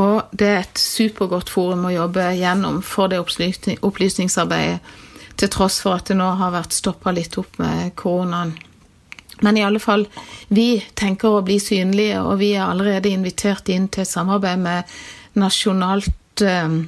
[0.00, 4.80] Og det er et supergodt forum å jobbe gjennom for det opplysningsarbeidet,
[5.40, 8.56] til tross for at det nå har vært stoppa litt opp med koronaen.
[9.40, 10.06] Men i alle fall,
[10.48, 14.96] vi tenker å bli synlige, og vi er allerede invitert inn til samarbeid med
[15.40, 16.80] Nasjonalt eh,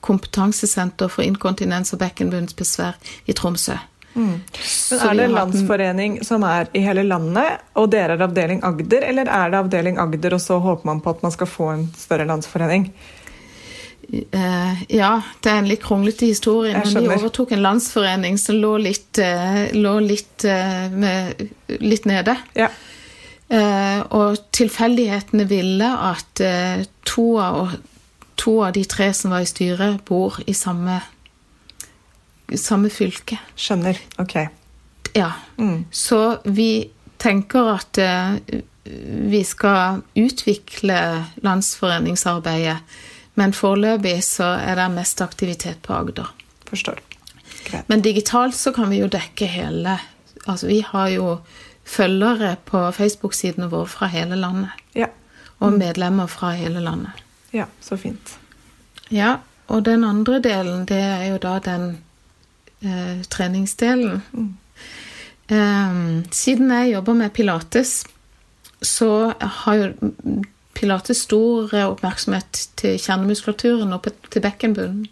[0.00, 3.78] kompetansesenter for inkontinens og bekkenbunnsbesvær i Tromsø.
[4.14, 4.40] Mm.
[4.90, 9.06] Men Er det en landsforening som er i hele landet, og dere er avdeling Agder,
[9.06, 11.86] eller er det avdeling Agder, og så håper man på at man skal få en
[11.96, 12.90] større landsforening?
[14.10, 16.74] Uh, ja, det er en litt kronglete historie.
[16.74, 21.44] Men vi overtok en landsforening som lå litt, uh, lå litt, uh, med,
[21.78, 22.36] litt nede.
[22.58, 22.72] Ja.
[24.14, 26.38] og tilfeldighetene ville at
[27.02, 27.72] to av,
[28.38, 31.00] to, av, de tre som var i styret, bor i samme
[32.54, 33.40] samme fylke.
[33.58, 33.98] Skjønner.
[34.22, 34.36] Ok.
[35.18, 35.32] Ja.
[35.58, 35.84] Mm.
[35.90, 37.98] Så vi tenker at
[39.34, 41.00] vi skal utvikle
[41.42, 42.78] landsforeningsarbeidet,
[43.40, 46.28] men foreløpig så er det mest aktivitet på Agder.
[46.68, 47.00] Forstår.
[47.64, 47.88] Greit.
[47.88, 49.98] Men digitalt så kan vi jo dekke hele
[50.48, 51.24] Altså vi har jo
[51.84, 54.70] følgere på Facebook-sidene våre fra hele landet.
[54.96, 55.10] Ja.
[55.60, 57.18] Og medlemmer fra hele landet.
[57.52, 58.38] Ja, så fint.
[59.12, 59.34] Ja,
[59.68, 61.84] og den andre delen, det er jo da den
[62.80, 64.22] eh, treningsdelen.
[64.32, 64.48] Mm.
[65.52, 66.00] Eh,
[66.32, 67.98] siden jeg jobber med pilates,
[68.80, 69.92] så har jo
[70.76, 75.08] pilates stor oppmerksomhet til kjernemuskulaturen og til bekkenbunnen.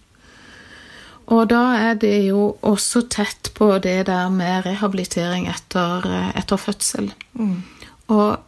[1.28, 6.06] Og da er det jo også tett på det der med rehabilitering etter,
[6.38, 7.10] etter fødsel.
[7.34, 7.58] Mm.
[8.08, 8.38] Og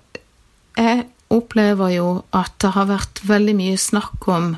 [0.79, 4.55] jeg opplever jo at det har vært veldig mye snakk om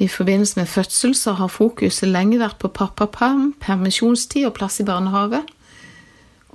[0.00, 4.86] i forbindelse med fødsel så har fokuset lenge vært på pappaperm, permisjonstid og plass i
[4.88, 5.42] barnehage.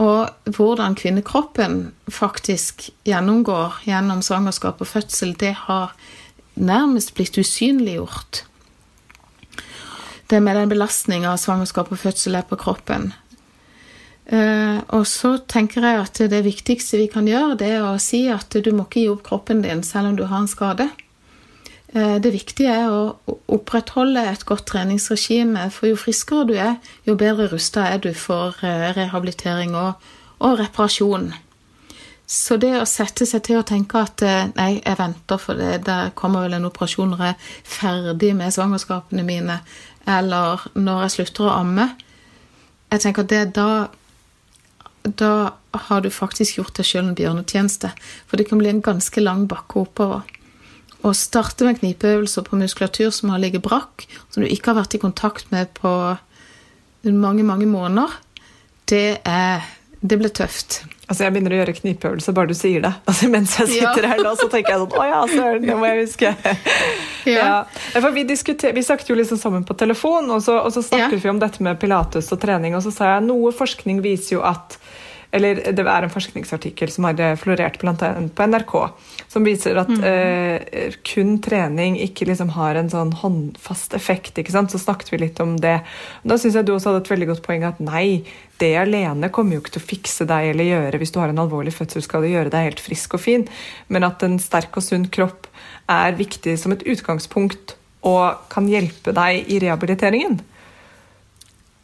[0.01, 5.95] Og hvordan kvinnekroppen faktisk gjennomgår gjennom svangerskap og fødsel, det har
[6.55, 8.43] nærmest blitt usynliggjort.
[10.27, 13.13] Det med den belastninga svangerskap og fødsel er på kroppen.
[14.25, 18.23] Uh, og så tenker jeg at det viktigste vi kan gjøre, det er å si
[18.33, 20.89] at du må ikke gi opp kroppen din selv om du har en skade.
[21.95, 26.75] Eh, det viktige er å opprettholde et godt treningsregime, for jo friskere du er,
[27.07, 30.03] jo bedre rusta er du for eh, rehabilitering og,
[30.41, 31.31] og, reparasjon.
[32.27, 35.85] Så det å sette seg til å tenke at eh, nei, jeg venter, for det,
[35.87, 39.61] der kommer vel en operasjon når jeg er ferdig med svangerskapene mine,
[40.05, 41.87] eller når jeg slutter å amme
[42.91, 43.69] Jeg tenker at det da
[45.05, 47.91] da har du faktisk gjort deg sjøl en bjørnetjeneste.
[48.25, 50.23] For det kan bli en ganske lang bakke oppover.
[51.05, 54.97] Å starte med knipeøvelser på muskulatur som har ligget brakk, som du ikke har vært
[54.97, 55.91] i kontakt med på
[57.05, 58.21] mange, mange måneder,
[58.89, 59.73] det er
[60.05, 60.83] Det ble tøft.
[61.09, 62.91] Altså Jeg begynner å gjøre knipeøvelser bare du sier det.
[63.09, 64.11] Altså Mens jeg sitter ja.
[64.11, 66.33] her nå, så tenker jeg sånn Å ja, søren, det må jeg huske.
[67.31, 67.47] ja.
[67.95, 68.03] ja.
[68.13, 71.23] Vi, vi snakket jo liksom sammen på telefon, og så, og så snakket ja.
[71.23, 74.45] vi om dette med pilates og trening, og så sa jeg noe forskning viser jo
[74.45, 74.77] at
[75.35, 78.73] eller det er en forskningsartikkel som har florert blant annet på NRK,
[79.31, 80.03] som viser at mm.
[80.07, 84.37] eh, kun trening ikke liksom har en sånn håndfast effekt.
[84.39, 84.71] ikke sant?
[84.71, 85.77] Så snakket vi litt om det.
[86.23, 88.23] Da syns jeg du også hadde et veldig godt poeng at nei,
[88.63, 91.43] det alene kommer jo ikke til å fikse deg eller gjøre hvis du har en
[91.43, 93.47] alvorlig fødselsskade, gjøre deg helt frisk og fin,
[93.91, 95.49] men at en sterk og sunn kropp
[95.91, 100.39] er viktig som et utgangspunkt og kan hjelpe deg i rehabiliteringen.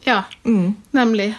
[0.06, 0.74] Ja, mm.
[0.96, 1.34] nemlig.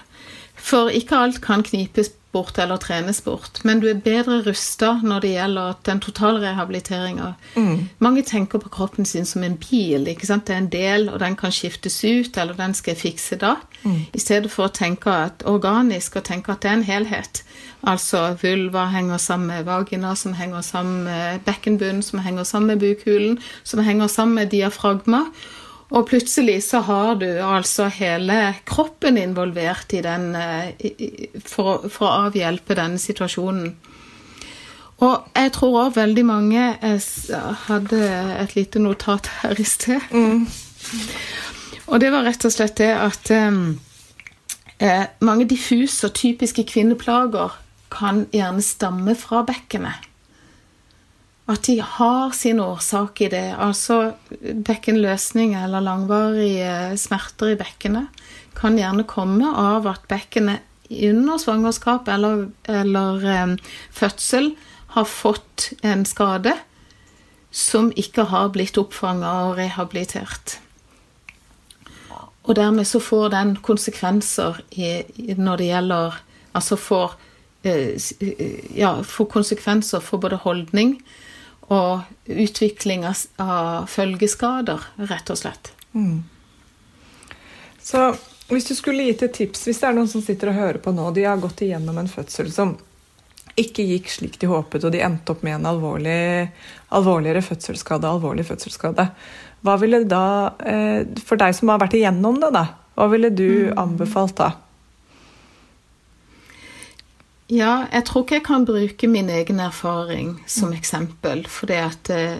[0.63, 5.21] For ikke alt kan knipes bort eller trenes bort, men du er bedre rusta når
[5.21, 7.33] det gjelder den totale rehabiliteringa.
[7.55, 7.89] Mm.
[8.01, 10.07] Mange tenker på kroppen sin som en bil.
[10.09, 10.47] ikke sant?
[10.47, 13.55] Det er en del, og den kan skiftes ut, eller den skal jeg fikse da.
[13.83, 13.99] Mm.
[14.13, 17.43] I stedet for å tenke at organisk og tenke at det er en helhet.
[17.83, 22.81] Altså vulva henger sammen med vagina, som henger sammen med bekkenbunnen, som henger sammen med
[22.81, 25.27] bukhulen, som henger sammen med diafragma.
[25.93, 30.71] Og plutselig så har du altså hele kroppen involvert i den eh,
[31.45, 33.75] for, for å avhjelpe denne situasjonen.
[35.03, 37.99] Og jeg tror òg veldig mange Jeg hadde
[38.39, 40.01] et lite notat her i sted.
[40.13, 40.47] Mm.
[41.87, 43.79] Og det var rett og slett det at um,
[44.79, 47.57] eh, mange diffuse og typiske kvinneplager
[47.93, 50.12] kan gjerne stamme fra bekkenet.
[51.51, 53.49] At de har sin årsak i det.
[53.59, 58.23] Altså bekkenløsning eller langvarige smerter i bekkenet
[58.55, 63.55] kan gjerne komme av at bekkenet under svangerskap eller, eller um,
[63.91, 64.53] fødsel
[64.93, 66.53] har fått en skade
[67.51, 70.59] som ikke har blitt oppfanga og rehabilitert.
[72.43, 75.01] Og dermed så får den konsekvenser i,
[75.37, 76.21] når det gjelder
[76.53, 77.15] Altså får,
[77.65, 77.95] uh,
[78.77, 80.99] ja, får konsekvenser for både holdning
[81.71, 85.71] og utvikling av, følgeskader, rett og slett.
[85.93, 86.23] Mm.
[87.83, 88.07] Så
[88.49, 90.93] hvis du skulle gitt et tips, hvis det er noen som sitter og hører på
[90.95, 92.75] nå, de har gått igjennom en fødsel som
[93.59, 96.49] ikke gikk slik de håpet, og de endte opp med en alvorlig,
[96.97, 99.07] alvorligere fødselsskade, alvorlig fødselsskade.
[99.63, 102.65] Hva ville da, eh, For deg som har vært igjennom det, da,
[102.97, 103.77] hva ville du mm.
[103.77, 104.51] anbefalt da?
[107.53, 110.77] Ja, jeg tror ikke jeg kan bruke min egen erfaring som mm.
[110.79, 111.43] eksempel.
[111.51, 112.39] For det, eh,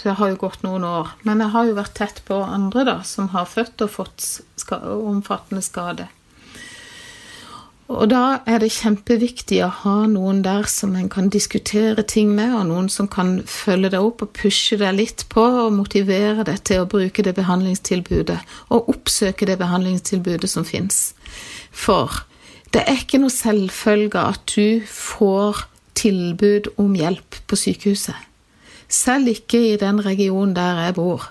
[0.00, 1.12] det har jo gått noen år.
[1.22, 4.26] Men jeg har jo vært tett på andre da, som har født og fått
[4.58, 6.08] ska omfattende skade.
[7.92, 12.54] Og da er det kjempeviktig å ha noen der som en kan diskutere ting med,
[12.56, 16.62] og noen som kan følge deg opp og pushe deg litt på og motivere deg
[16.64, 18.40] til å bruke det behandlingstilbudet,
[18.72, 21.10] og oppsøke det behandlingstilbudet som fins.
[21.70, 22.24] For
[22.74, 28.16] det er ikke noe selvfølge at du får tilbud om hjelp på sykehuset.
[28.90, 31.28] Selv ikke i den regionen der jeg bor,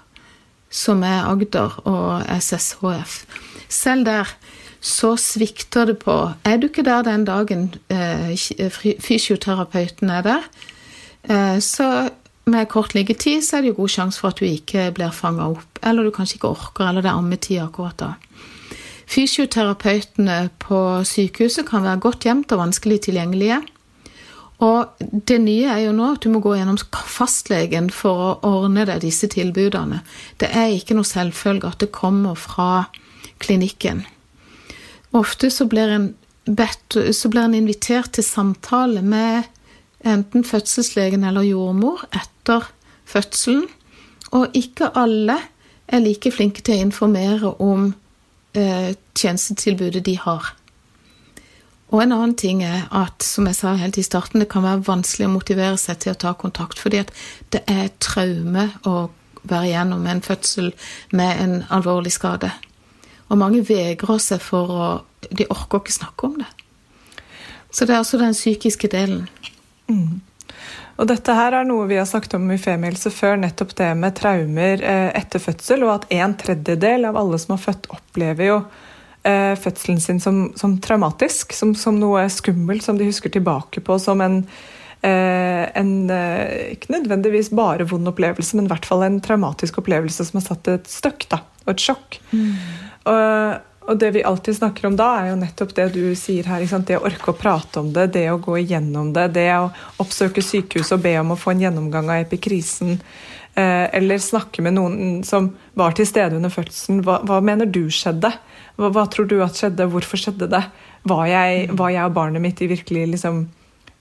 [0.74, 3.24] som er Agder og SSHF.
[3.70, 4.32] Selv der
[4.84, 8.36] så svikter det på Er du ikke der den dagen eh,
[9.00, 10.50] fysioterapeuten er der,
[11.24, 12.10] eh, så
[12.46, 15.48] med kort liggetid så er det jo god sjanse for at du ikke blir fanga
[15.54, 18.14] opp, eller du kanskje ikke orker, eller det er ammetid akkurat da.
[19.10, 23.62] Fysioterapeutene på sykehuset kan være godt gjemt og vanskelig tilgjengelige.
[24.64, 28.86] Og det nye er jo nå at du må gå gjennom fastlegen for å ordne
[28.88, 30.02] deg disse tilbudene.
[30.40, 32.86] Det er ikke noe selvfølge at det kommer fra
[33.44, 34.06] klinikken.
[35.14, 36.08] Ofte så blir en,
[36.46, 39.50] bedt, så blir en invitert til samtale med
[40.04, 42.66] enten fødselslegen eller jordmor etter
[43.08, 43.68] fødselen,
[44.34, 45.38] og ikke alle
[45.88, 48.00] er like flinke til å informere om eh,
[48.54, 50.54] tjenestetilbudet de har.
[51.94, 54.86] Og en annen ting er at, som jeg sa helt i starten, det kan være
[54.88, 57.14] vanskelig å motivere seg til å ta kontakt, fordi at
[57.54, 59.12] det er traume å
[59.44, 60.72] være igjennom en fødsel
[61.14, 62.50] med en alvorlig skade.
[63.30, 64.92] Og mange vegrer seg for å
[65.24, 66.50] De orker ikke snakke om det.
[67.72, 69.30] Så det er altså den psykiske delen.
[69.88, 70.20] Mm.
[70.94, 74.14] Og dette her er noe vi har sagt om i Femihelse før, nettopp det med
[74.20, 78.60] traumer eh, etter fødsel, og at en tredjedel av alle som har født, opplever jo
[79.26, 83.98] eh, fødselen sin som, som traumatisk, som, som, noe skummelt som de husker tilbake på
[84.02, 84.44] som en,
[85.02, 85.94] eh, en
[86.70, 90.74] ikke nødvendigvis bare vond opplevelse, men i hvert fall en traumatisk opplevelse som har satt
[90.76, 92.22] et støkk da, og et sjokk.
[92.38, 92.54] Mm.
[93.10, 96.64] Og, og det vi alltid snakker om da, er jo nettopp det du sier her.
[96.64, 99.72] Det å orke å prate om det, det å gå igjennom det, det å
[100.04, 102.96] oppsøke sykehus og be om å få en gjennomgang av epikrisen.
[103.54, 107.04] Eh, eller snakke med noen som var til stede under fødselen.
[107.06, 108.32] Hva, hva mener du skjedde?
[108.80, 109.90] Hva, hva, tror du at skjedde?
[109.92, 110.64] Hvorfor skjedde det?
[111.10, 113.44] Var jeg, var jeg og barnet mitt i virkelig liksom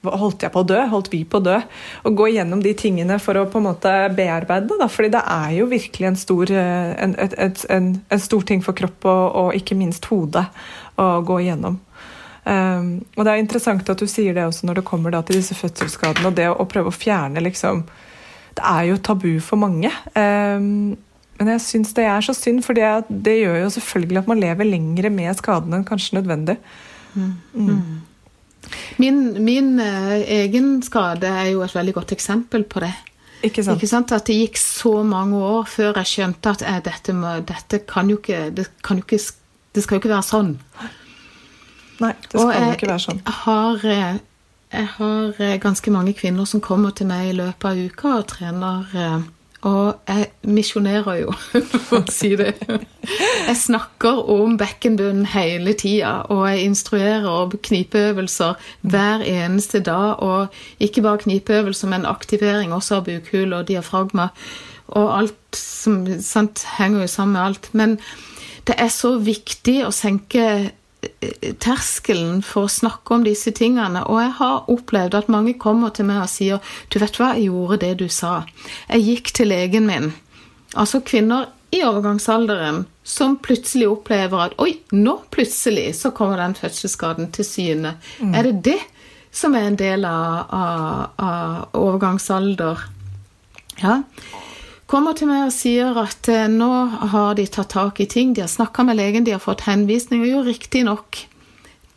[0.02, 0.80] Holdt jeg på å dø?
[0.90, 1.60] Holdt vi på å dø?
[2.08, 4.88] Og gå gjennom de tingene for å på en måte bearbeide det.
[4.90, 8.74] fordi det er jo virkelig en stor, eh, en, et, en, en stor ting for
[8.74, 10.42] kropp og, og, ikke minst hode
[10.98, 11.78] å gå igjennom.
[12.42, 15.54] Um, og det er interessant at du sier det også når det kommer til disse
[15.54, 17.84] fødselsskadene og det å, å, prøve å fjerne liksom
[18.58, 19.92] Det er jo tabu for mange.
[20.18, 20.98] Um,
[21.38, 24.42] men jeg syns det er så synd, for det, det, gjør jo selvfølgelig at man
[24.42, 26.58] lever lengre med skadene enn kanskje nødvendig.
[27.14, 27.30] Mm.
[27.54, 28.02] Mm.
[29.03, 32.92] Min, min uh, egen skade er jo et veldig godt eksempel på det.
[33.42, 33.81] Ikke sant?
[33.81, 34.12] Ikke sant?
[34.14, 38.11] At det gikk så mange år før jeg skjønte at eh, dette, må, dette, kan
[38.11, 39.18] jo ikke det, kan jo ikke
[39.72, 40.53] det skal jo ikke være sånn.
[42.03, 43.22] Nei, det skal jo ikke være sånn.
[43.25, 44.20] Jeg har, eh,
[44.77, 48.94] jeg har ganske mange kvinner som kommer til meg i løpet av uka og trener
[49.63, 51.35] og jeg misjonerer jo,
[51.87, 52.56] for å si det.
[52.67, 60.19] Jeg snakker om bekkenbunnen hele tida, og jeg instruerer knipeøvelser hver eneste dag.
[60.19, 64.33] Og ikke bare knipeøvelser, men aktivering også av bukhul og diafragma.
[64.98, 67.71] Og alt som sant, henger jo sammen med alt.
[67.73, 67.98] Men
[68.67, 70.73] det er så viktig å senke
[71.63, 74.05] terskelen for å snakke om disse tingene.
[74.07, 77.48] Og jeg har opplevd at mange kommer til meg og sier du vet hva, jeg
[77.50, 78.42] gjorde det du sa.
[78.88, 80.13] Jeg gikk til legen min.
[80.79, 87.31] Altså Kvinner i overgangsalderen som plutselig opplever at oi, nå plutselig så kommer den fødselsskaden
[87.35, 87.96] til syne.
[88.21, 88.79] Er det det
[89.33, 92.85] som er en del av, av, av overgangsalder?
[93.81, 94.03] Ja.
[94.92, 96.68] Kommer til meg og sier at eh, nå
[97.14, 100.20] har de tatt tak i ting, de har snakka med legen, de har fått henvisning,
[100.26, 101.22] og jo, riktignok,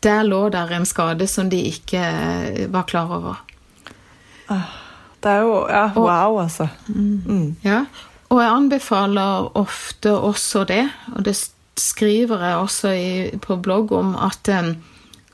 [0.06, 3.42] der lå der en skade som de ikke eh, var klar over.
[4.48, 6.70] Det er jo ja, wow, altså.
[7.66, 7.84] Ja,
[8.30, 10.86] og jeg anbefaler ofte også det,
[11.18, 11.36] og det
[11.76, 14.76] skriver jeg også i, på blogg om, at um,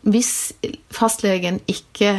[0.02, 0.54] hvis
[0.90, 2.16] fastlegen ikke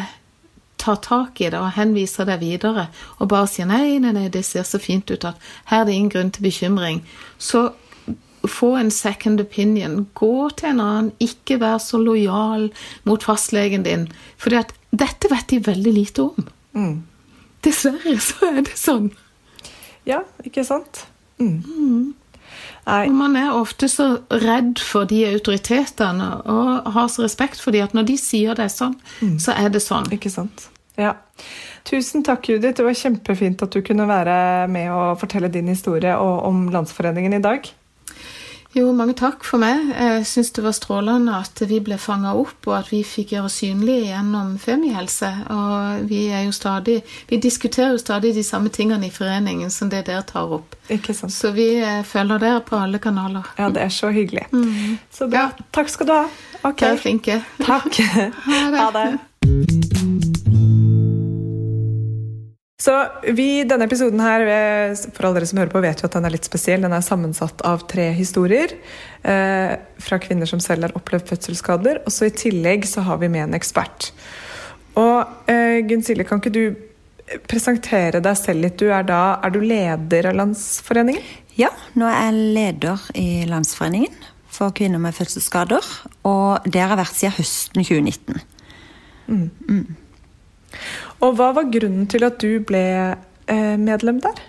[0.83, 4.45] tar tak i det og henviser deg videre, og bare sier nei, nei, nei, det
[4.49, 5.39] ser så fint ut at
[5.71, 7.01] her er det ingen grunn til bekymring,
[7.39, 7.71] så
[8.49, 10.07] få en second opinion.
[10.19, 12.71] Gå til en annen, ikke vær så lojal
[13.07, 14.09] mot fastlegen din.
[14.37, 16.49] For dette vet de veldig lite om.
[17.63, 19.13] Dessverre så er det sånn.
[20.09, 21.05] Ja, ikke sant?
[21.39, 22.15] Mm.
[22.87, 23.07] Nei.
[23.07, 24.09] Og man er ofte så
[24.43, 28.67] redd for de autoritetene og har så respekt for de at når de sier det
[28.67, 28.97] er sånn,
[29.39, 30.09] så er det sånn.
[30.15, 30.67] Ikke sant?
[30.99, 31.15] Ja.
[31.89, 32.77] Tusen takk, Judith.
[32.79, 37.43] Det var kjempefint at du kunne være med og fortelle din historie om Landsforeningen i
[37.43, 37.71] dag.
[38.73, 39.91] Jo, mange takk for meg.
[39.93, 43.51] Jeg syns det var strålende at vi ble fanga opp, og at vi fikk gjøre
[43.53, 45.29] synlig gjennom Femihelse.
[45.53, 49.91] Og vi er jo stadig Vi diskuterer jo stadig de samme tingene i foreningen som
[49.93, 50.77] det dere tar opp.
[50.89, 51.33] Ikke sant?
[51.33, 53.53] Så vi eh, følger dere på alle kanaler.
[53.59, 54.47] Ja, det er så hyggelig.
[55.13, 55.51] Så bra.
[55.73, 56.25] Takk skal du ha.
[56.63, 56.81] Ok.
[56.81, 57.43] Dere er flinke.
[57.61, 58.01] Takk.
[58.53, 58.81] Ha det.
[58.81, 60.02] Ha det.
[62.83, 62.93] Så
[63.37, 64.43] vi, denne episoden her,
[65.15, 66.83] for alle dere som hører på, vet jo at den er litt spesiell.
[66.83, 68.75] Den er sammensatt av tre historier
[69.23, 72.01] eh, fra kvinner som selv har opplevd fødselsskader.
[72.03, 74.11] Og så i tillegg så har vi med en ekspert.
[74.99, 78.81] Og eh, Gunn Silje, kan ikke du presentere deg selv litt?
[78.83, 81.23] Du er da er du leder av Landsforeningen?
[81.61, 84.17] Ja, nå er jeg leder i Landsforeningen
[84.53, 85.87] for kvinner med fødselsskader.
[86.27, 88.43] Og det har jeg vært siden høsten 2019.
[91.23, 94.41] Og hva var grunnen til at du ble eh, medlem der?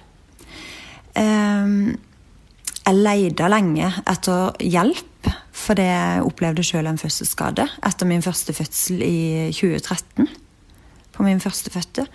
[2.84, 9.04] Jeg leita lenge etter hjelp, for jeg opplevde selv en fødselsskade etter min første fødsel
[9.06, 9.20] i
[9.54, 10.28] 2013.
[11.14, 12.08] På min førstefødte.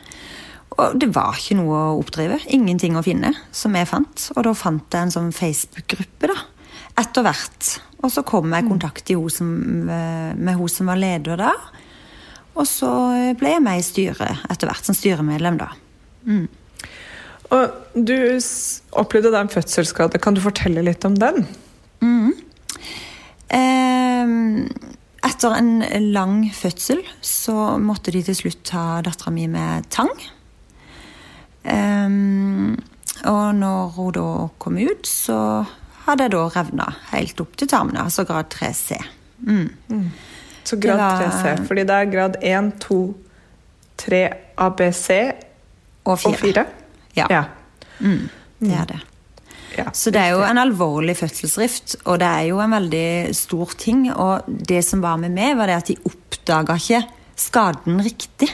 [0.78, 2.40] Og det var ikke noe å oppdrive.
[2.52, 4.28] Ingenting å finne, som jeg fant.
[4.36, 6.36] Og da fant jeg en sånn Facebook-gruppe, da.
[6.98, 7.70] Etter hvert.
[8.02, 9.48] Og så kom jeg i kontakt i hun som,
[9.88, 11.54] med hun som var leder da.
[12.59, 12.88] Og så
[13.38, 15.68] ble jeg med i styret etter hvert, som styremedlem, da.
[17.54, 18.16] Og du
[18.98, 20.18] opplevde da en fødselsskade.
[20.20, 21.46] Kan du fortelle litt om den?
[23.54, 24.68] Ehm,
[25.24, 25.70] Etter en
[26.12, 30.12] lang fødsel så måtte de til slutt ta dattera mi med tang.
[31.64, 32.09] Eh,
[33.28, 34.26] og når hun da
[34.62, 35.38] kom ut, så
[36.06, 39.00] hadde jeg da revna helt opp til tarmene, altså grad 3C.
[40.68, 41.54] Så grad 3C.
[41.68, 42.98] Fordi det er grad 1, 2,
[44.04, 44.22] 3
[44.58, 45.06] ABC
[46.04, 46.32] Og 4.
[46.32, 46.64] og 4?
[47.16, 47.44] Ja, ja.
[47.98, 48.98] det er det.
[49.78, 49.86] ja.
[49.92, 54.06] Så det er jo en alvorlig fødselsrift, og det er jo en veldig stor ting.
[54.12, 57.02] Og det som var med meg, var det at de oppdaga ikke
[57.38, 58.50] skaden riktig.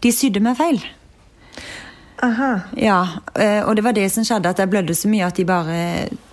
[0.00, 0.80] De sydde meg feil.
[2.22, 2.50] Aha.
[2.76, 3.00] Ja,
[3.34, 5.76] eh, og det var det som skjedde, at jeg blødde så mye at de bare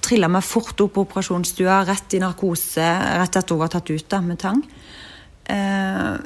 [0.03, 2.87] trilla meg fort opp på operasjonsstua, rett i narkose,
[3.21, 4.59] rett etter hun var tatt ut da, med tang.
[5.51, 6.17] Eh,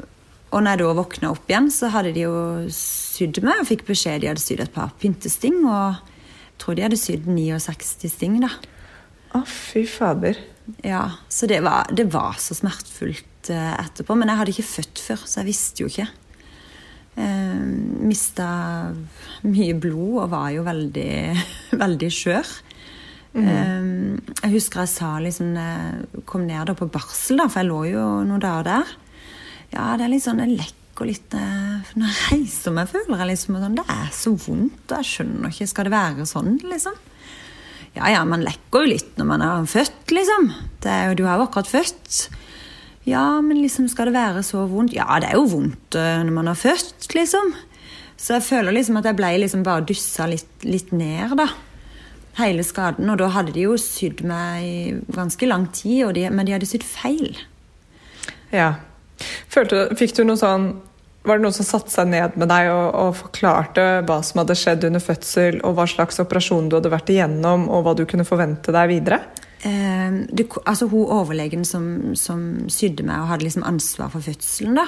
[0.51, 2.36] og når jeg da våkna opp igjen, så hadde de jo
[2.76, 6.86] sydd meg, og fikk beskjed de hadde sydd et par pyntesting, og jeg tror de
[6.86, 8.51] hadde sydd 69 sting, da.
[9.32, 10.39] Å, fy fader.
[10.84, 14.15] Ja, så det var, det var så smertefullt eh, etterpå.
[14.17, 16.07] Men jeg hadde ikke født før, så jeg visste jo ikke.
[17.19, 17.63] Eh,
[18.07, 18.49] mista
[19.47, 21.13] mye blod og var jo veldig,
[21.84, 22.51] veldig skjør.
[23.39, 23.88] Eh,
[24.43, 28.09] jeg husker jeg sa liksom jeg kom ned på barsel, da, for jeg lå jo
[28.28, 28.93] noen dager der.
[29.72, 33.30] Ja, det er litt sånn, det lekker litt eh, Når jeg reiser meg, føler jeg
[33.32, 34.91] liksom sånn, det er så vondt.
[34.91, 36.99] Jeg skjønner ikke, skal det være sånn, liksom?
[37.95, 40.51] Ja, ja, man lekker jo litt når man er født, liksom.
[40.88, 42.22] Er du har jo akkurat født.
[43.07, 44.93] Ja, men liksom, skal det være så vondt?
[44.95, 47.55] Ja, det er jo vondt øh, når man er født, liksom.
[48.22, 51.47] Så jeg føler liksom at jeg ble liksom bare dyssa litt, litt ned, da.
[52.38, 53.09] Hele skaden.
[53.09, 54.76] Og da hadde de jo sydd meg i
[55.11, 57.34] ganske lang tid, de, men de hadde sydd feil.
[58.53, 58.76] Ja.
[59.51, 60.72] Følte, fikk du noe sånn
[61.28, 64.57] Var det noen som satte seg ned med deg og, og forklarte hva som hadde
[64.57, 68.26] skjedd under fødsel, og hva slags operasjon du hadde vært igjennom, og hva du kunne
[68.26, 69.22] forvente deg videre?
[69.61, 74.80] Eh, det, altså Hun overlegen som, som sydde meg og hadde liksom ansvar for fødselen,
[74.80, 74.88] da,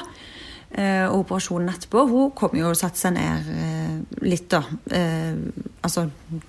[0.74, 2.08] eh, og operasjonen etterpå.
[2.10, 4.64] Hun kom jo og satte seg ned eh, litt, da.
[4.90, 5.38] Eh,
[5.86, 6.08] altså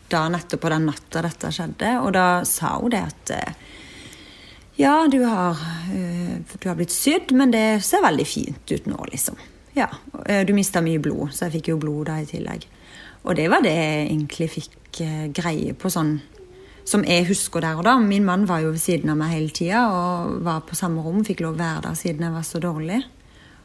[0.09, 1.97] dagen etterpå, den natta dette skjedde.
[2.01, 3.64] Og da sa hun det at eh,
[4.77, 5.59] ja, du har,
[5.95, 9.37] eh, du har blitt sydd, men det ser veldig fint ut nå, liksom.
[9.75, 9.89] Ja,
[10.27, 12.66] eh, Du mista mye blod, så jeg fikk jo blod da i tillegg.
[13.25, 16.20] Og det var det jeg egentlig fikk eh, greie på sånn
[16.85, 17.97] som jeg husker der og da.
[17.99, 21.25] Min mann var jo ved siden av meg hele tida og var på samme rom.
[21.25, 23.01] Fikk lov å være der siden jeg var så dårlig.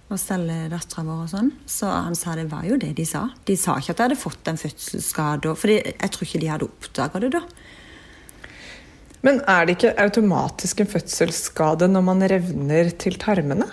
[0.09, 1.51] Og stelle dattera vår og sånn.
[1.69, 3.27] Så han sa det var jo det de sa.
[3.45, 5.51] De sa ikke at jeg hadde fått en fødselsskade.
[5.59, 7.43] For jeg tror ikke de hadde oppdaga det da.
[9.25, 13.67] Men er det ikke automatisk en fødselsskade når man revner til tarmene?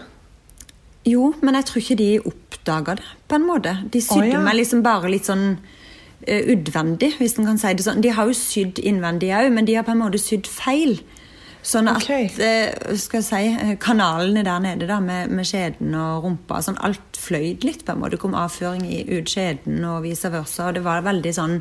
[1.07, 3.77] Jo, men jeg tror ikke de oppdaga det, på en måte.
[3.95, 4.41] De sydde oh, ja.
[4.43, 8.03] meg liksom bare litt sånn uh, utvendig, hvis en kan si det sånn.
[8.03, 10.99] De har jo sydd innvendig òg, men de har på en måte sydd feil.
[11.67, 12.27] Sånn at okay.
[12.43, 16.79] uh, skal jeg si, eh, kanalene der nede da, med, med skjeden og rumpa sånn,
[16.87, 17.87] Alt fløyd litt.
[17.87, 18.17] på en måte.
[18.17, 20.73] Det kom avføring i, ut skjeden og vice versa.
[20.73, 21.61] Og det var veldig sånn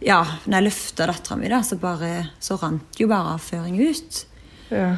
[0.00, 4.22] Ja, når jeg løfta dattera mi, da, så, bare, så rant jo bare avføring ut.
[4.72, 4.94] Ja.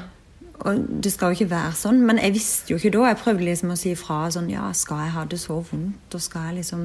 [0.63, 3.09] Og det skal jo ikke være sånn, men jeg visste jo ikke da.
[3.11, 6.15] Jeg prøvde liksom å si ifra sånn Ja, skal jeg ha det så vondt?
[6.15, 6.85] Og skal jeg liksom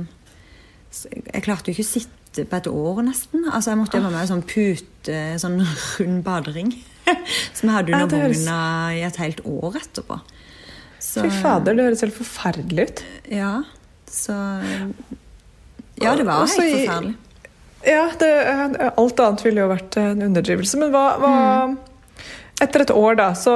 [1.12, 3.46] Jeg klarte jo ikke å sitte på et år, nesten.
[3.52, 6.74] Altså, Jeg måtte jo ha med meg sånn pute, sånn rund badering.
[7.58, 8.58] Som jeg hadde under vogna
[8.98, 10.20] i et helt år etterpå.
[10.98, 13.06] Så, Fy fader, det høres helt forferdelig ut.
[13.30, 13.54] Ja,
[14.10, 14.34] så
[16.02, 17.16] Ja, det var helt forferdelig.
[17.88, 18.32] Ja, det,
[19.00, 20.80] alt annet ville jo vært en underdrivelse.
[20.82, 21.36] Men hva, hva
[22.64, 23.54] Etter et år, da, så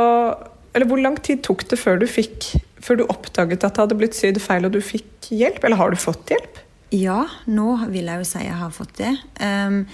[0.75, 2.51] Eller hvor lang tid tok det før du fikk
[2.81, 5.63] Før du oppdaget at det hadde blitt sydd feil, og du fikk hjelp?
[5.65, 6.61] Eller har du fått hjelp?
[6.91, 9.13] Ja, nå vil jeg jo si jeg har fått det.
[9.39, 9.85] Um,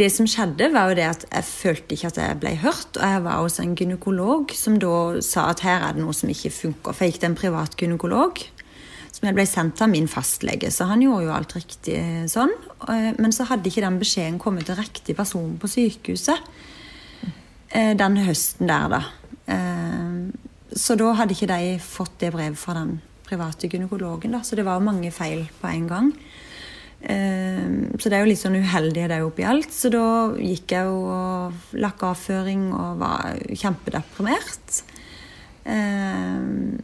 [0.00, 2.96] det som skjedde, var jo det at jeg følte ikke at jeg ble hørt.
[2.96, 6.32] Og jeg var hos en gynekolog som da sa at her er det noe som
[6.32, 6.96] ikke funker.
[6.96, 8.42] For jeg gikk til en privat gynekolog
[9.20, 10.70] som jeg ble sendt av min fastlege.
[10.72, 11.98] Så han gjorde jo alt riktig
[12.32, 12.50] sånn.
[12.88, 16.40] Eh, Men så hadde ikke den beskjeden kommet til riktig person på sykehuset
[17.70, 19.02] eh, den høsten der, da.
[19.46, 20.32] Eh,
[20.74, 24.32] Så da hadde ikke de fått det brevet fra den private gynekologen.
[24.32, 26.12] da, Så det var jo mange feil på en gang.
[27.02, 27.68] Eh,
[27.98, 29.68] Så det er jo litt sånn uheldig det oppi alt.
[29.70, 34.82] Så da gikk jeg jo og lakk avføring og var kjempedeprimert.
[35.66, 36.78] Eh,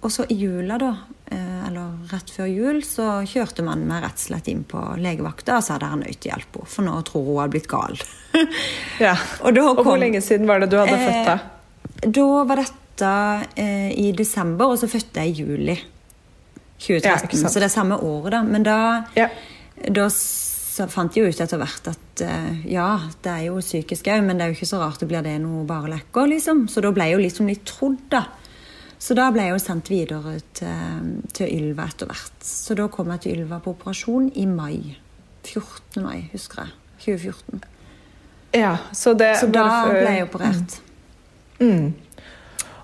[0.00, 4.16] Og så i jula, da, eh, eller rett før jul, så kjørte man meg rett
[4.16, 7.26] og slett inn på legevakta og sa det er nødt til hjelp for nå tror
[7.26, 7.98] hun har blitt gal.
[9.02, 9.12] Ja.
[9.42, 11.38] Og kom, Og hvor lenge siden var det du hadde Eh, født da?
[12.18, 13.12] Da var dette
[13.58, 15.76] eh, i desember, og så fødte jeg i juli
[16.78, 17.42] 2013.
[17.42, 18.42] Ja, så det er samme året, da.
[18.46, 18.76] Men da,
[19.18, 19.28] Ja.
[19.90, 20.08] da
[20.88, 22.88] fant jeg jo ut etter hvert at eh, ja,
[23.22, 25.36] det er jo psykisk òg, men det er jo ikke så rart det blir det
[25.42, 26.66] noe bare lekker, liksom.
[26.70, 28.24] Så da ble jeg jo liksom litt trodd, da.
[28.98, 32.42] Så da ble jeg jo sendt videre til, til Ylva etter hvert.
[32.44, 34.96] Så da kom jeg til Ylva på operasjon i mai.
[35.46, 36.02] 14.
[36.02, 36.74] mai, husker jeg.
[36.98, 37.60] 2014.
[38.58, 39.94] ja så det Så da for...
[39.94, 40.78] ble jeg operert.
[41.60, 41.92] Mm.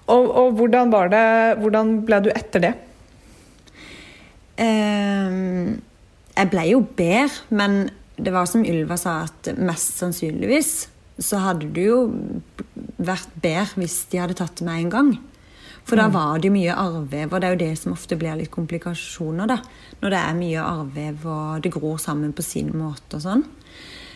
[0.06, 1.26] Og, og hvordan var det
[1.58, 2.72] Hvordan ble du etter det?
[4.60, 5.80] Ehm,
[6.34, 10.72] jeg ble jo bedre, men det var som Ylva sa, at mest sannsynligvis
[11.22, 11.98] så hadde du jo
[12.98, 15.10] vært bedre hvis de hadde tatt det med en gang.
[15.84, 18.52] For da var det mye arrvev, og det er jo det som ofte blir litt
[18.52, 19.50] komplikasjoner.
[19.50, 19.58] da,
[20.00, 23.44] Når det er mye arrvev og det gror sammen på sin måte og sånn.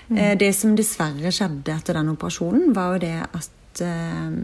[0.09, 0.39] Mm.
[0.41, 4.39] Det som dessverre skjedde etter den operasjonen, var jo det at eh,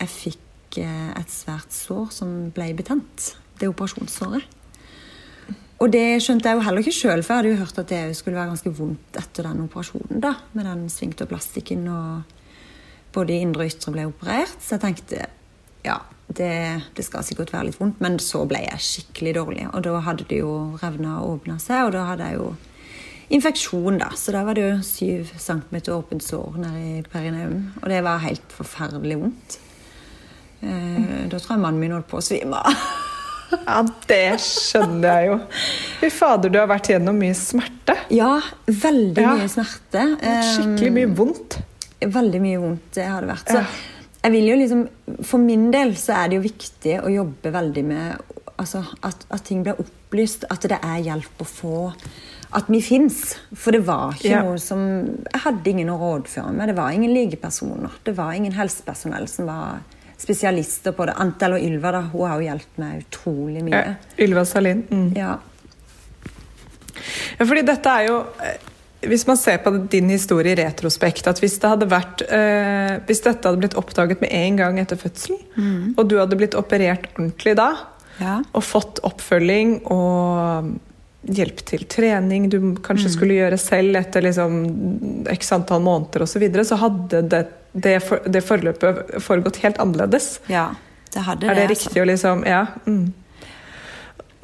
[0.00, 3.34] jeg fikk eh, et svært sår som ble betent.
[3.60, 4.54] Det operasjonssåret.
[5.76, 8.16] Og det skjønte jeg jo heller ikke sjøl, for jeg hadde jo hørt at det
[8.16, 10.22] skulle være ganske vondt etter den operasjonen.
[10.24, 12.22] da, Med den svingte plastikken og
[13.12, 14.56] både indre og ytre ble operert.
[14.56, 15.26] Så jeg tenkte
[16.28, 18.00] det, det skal sikkert være litt vondt.
[18.00, 21.84] Men så ble jeg skikkelig dårlig, og da hadde det jo revna og åpna seg.
[21.86, 22.48] Og da hadde jeg jo
[23.36, 24.10] infeksjon, da.
[24.14, 27.72] Så da var det jo syv centimeter åpent sår nede i perineum.
[27.82, 29.58] Og det var helt forferdelig vondt.
[30.62, 32.72] Eh, da tror jeg mannen min holdt på å svime av.
[33.46, 33.76] Ja,
[34.10, 35.34] det skjønner jeg jo.
[36.00, 37.94] Fy fader, du har vært gjennom mye smerte.
[38.10, 39.36] Ja, veldig Ja.
[39.38, 40.02] mye smerte.
[40.48, 41.54] Skikkelig mye vondt.
[42.00, 43.46] Eh, Veldig mye vondt det har det vært.
[43.54, 43.68] Så Ja.
[44.26, 44.84] Jeg vil jo liksom,
[45.24, 48.16] For min del så er det jo viktig å jobbe veldig med
[48.58, 51.80] altså, at, at ting blir opplyst, at det er hjelp å få.
[52.56, 53.34] At vi fins.
[53.54, 54.42] For det var ikke Ja.
[54.46, 54.80] noe som
[55.26, 56.70] Jeg hadde ingen å rådføre meg.
[56.72, 57.90] Det var ingen legepersoner.
[58.06, 59.82] Det var ingen helsepersonell som var
[60.16, 61.14] spesialister på det.
[61.20, 63.82] Antel og Ylva da, hun har jo hjulpet meg utrolig mye.
[63.84, 64.86] Ja, Ylva Salin.
[64.90, 65.10] Mm.
[65.18, 65.34] Ja.
[67.38, 68.16] Ja, fordi dette er jo
[69.08, 73.22] Hvis man ser på din historie i retrospekt, at hvis det hadde vært eh, Hvis
[73.24, 77.56] dette hadde blitt oppdaget med en gang etter fødselen, og du hadde blitt operert ordentlig
[77.58, 77.70] da,
[78.20, 78.38] Ja.
[78.56, 80.70] og fått oppfølging og
[81.26, 86.40] hjelp til trening du kanskje skulle gjøre selv etter liksom x antall måneder osv., så,
[86.40, 87.42] videre, så hadde det,
[87.74, 90.38] det, for, det forløpet foregått helt annerledes.
[90.48, 90.68] ja,
[91.12, 91.74] det hadde Er det altså.
[91.90, 92.66] riktig å liksom Ja.
[92.86, 93.12] Mm.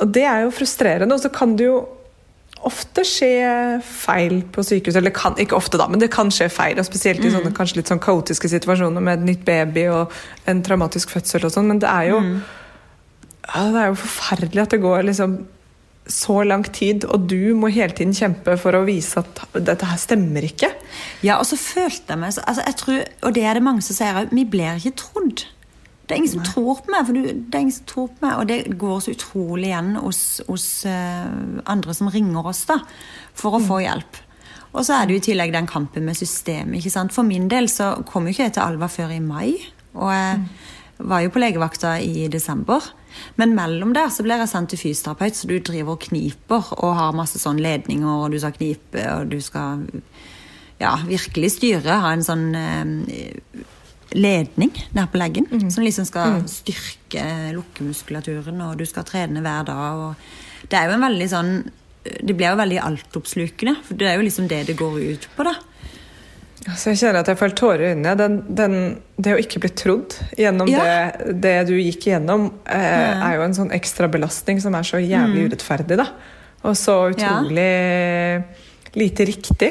[0.02, 1.14] Og det er jo frustrerende.
[1.14, 1.74] Og så kan du jo
[2.68, 4.96] ofte skje feil på sykehus.
[5.00, 6.78] Eller kan, ikke ofte, da, men det kan skje feil.
[6.78, 10.12] Og spesielt i sånne kanskje litt sånn kaotiske situasjoner med et nytt baby og
[10.50, 11.66] en traumatisk fødsel og sånn.
[11.72, 15.40] Men det er jo ja, Det er jo forferdelig at det går liksom
[16.12, 19.98] så lang tid, og du må hele tiden kjempe for å vise at dette her
[20.02, 20.66] stemmer ikke.
[21.22, 23.82] Ja, og så følte jeg meg så- altså, jeg tror, Og det er det mange
[23.82, 24.28] som sier òg.
[24.32, 25.44] Vi blir ikke trodd.
[26.12, 28.26] Det er ingen som tror på meg, for du, det er ingen som tror på
[28.26, 31.30] meg, og det går så utrolig igjen hos, hos eh,
[31.72, 32.76] andre som ringer oss da,
[33.32, 34.18] for å få hjelp.
[34.74, 36.82] Og så er det jo i tillegg den kampen med systemet.
[36.82, 37.16] ikke sant?
[37.16, 39.56] For min del så kom jo ikke jeg til Alva før i mai.
[39.96, 40.44] Og jeg
[41.08, 42.92] var jo på legevakta i desember.
[43.40, 46.96] Men mellom der så blir jeg sendt til fysioterapeut, så du driver og kniper og
[47.00, 49.86] har masse sånn ledninger, og du skal knipe, og du skal
[50.76, 52.02] ja, virkelig styre.
[52.04, 53.64] Ha en sånn eh,
[54.14, 57.24] ledning der på leggen, som liksom skal styrke
[57.56, 60.00] lukkemuskulaturen, og du skal trene hver dag.
[60.08, 61.52] Og det er jo en veldig sånn
[62.02, 65.44] Det blir jo veldig altoppslukende, for det er jo liksom det det går ut på,
[65.46, 65.52] da.
[66.66, 68.14] Altså jeg kjenner at jeg får tårer i øynene.
[68.18, 68.74] Den, den,
[69.22, 70.82] det å ikke bli trodd gjennom Ja.
[70.82, 74.98] det, det du gikk igjennom, eh, er jo en sånn ekstra belastning som er så
[74.98, 75.96] jævlig urettferdig.
[76.02, 76.08] da.
[76.64, 78.42] Og så utrolig Ja.
[78.94, 79.70] lite riktig.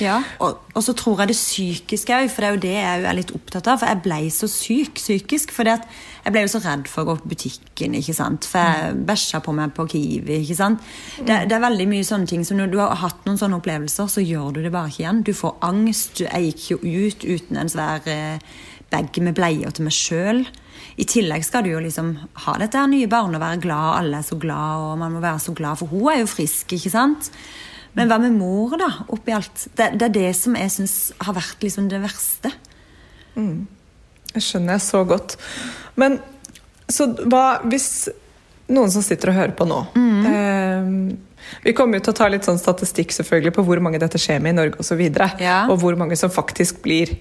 [0.00, 3.04] Ja, og, og så tror jeg det psykiske òg, for det er jo det jeg
[3.10, 3.80] er litt opptatt av.
[3.82, 5.52] For jeg ble så syk psykisk.
[5.54, 7.96] For jeg ble jo så redd for å gå på butikken.
[7.98, 8.48] ikke sant?
[8.48, 10.40] For jeg bæsja på meg på Kiwi.
[10.40, 10.88] ikke sant?
[11.18, 14.10] Det, det er veldig mye sånne ting som når du har hatt noen sånne opplevelser,
[14.10, 15.22] så gjør du det bare ikke igjen.
[15.26, 16.24] Du får angst.
[16.26, 18.42] Jeg gikk jo ut uten en svær eh,
[18.90, 20.44] bag med bleier til meg sjøl.
[21.00, 22.12] I tillegg skal du jo liksom
[22.44, 25.22] ha dette her nye barnet og være glad, alle er så glad, og man må
[25.22, 27.30] være så glad, for hun er jo frisk, ikke sant?
[27.98, 29.64] Men hva med mor, da, oppi alt?
[29.76, 32.52] Det, det er det som jeg syns har vært liksom det verste.
[33.34, 35.34] Det skjønner jeg så godt.
[35.98, 36.20] Men
[36.90, 38.08] så hva hvis
[38.70, 39.76] noen som sitter og hører på nå
[40.30, 40.88] eh,
[41.64, 44.38] Vi kommer jo til å ta litt sånn statistikk selvfølgelig på hvor mange dette skjer
[44.42, 45.00] med i Norge osv.
[45.02, 45.64] Og, Ja.
[45.70, 47.16] og hvor mange som faktisk blir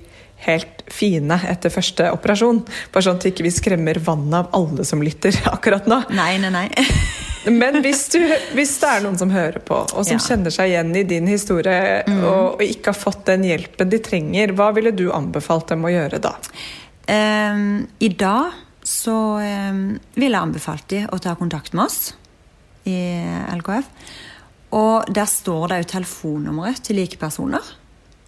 [0.46, 2.62] helt fine etter første operasjon.
[2.94, 6.04] Bare sånn at vi ikke skremmer vannet av alle som lytter akkurat nå.
[6.16, 6.68] Nei, nei, nei.
[7.46, 8.20] Men hvis, du,
[8.58, 10.24] hvis det er noen som hører på, og som Ja.
[10.26, 14.52] kjenner seg igjen i din historie, og, og ikke har fått den hjelpen de trenger,
[14.58, 16.34] hva ville du anbefalt dem å gjøre da?
[17.10, 18.52] Um, I dag
[18.86, 22.12] så um, ville jeg anbefalt dem å ta kontakt med oss
[22.90, 22.98] i
[23.56, 23.88] LKF.
[24.76, 27.72] Og der står det jo telefonnummeret til likepersoner,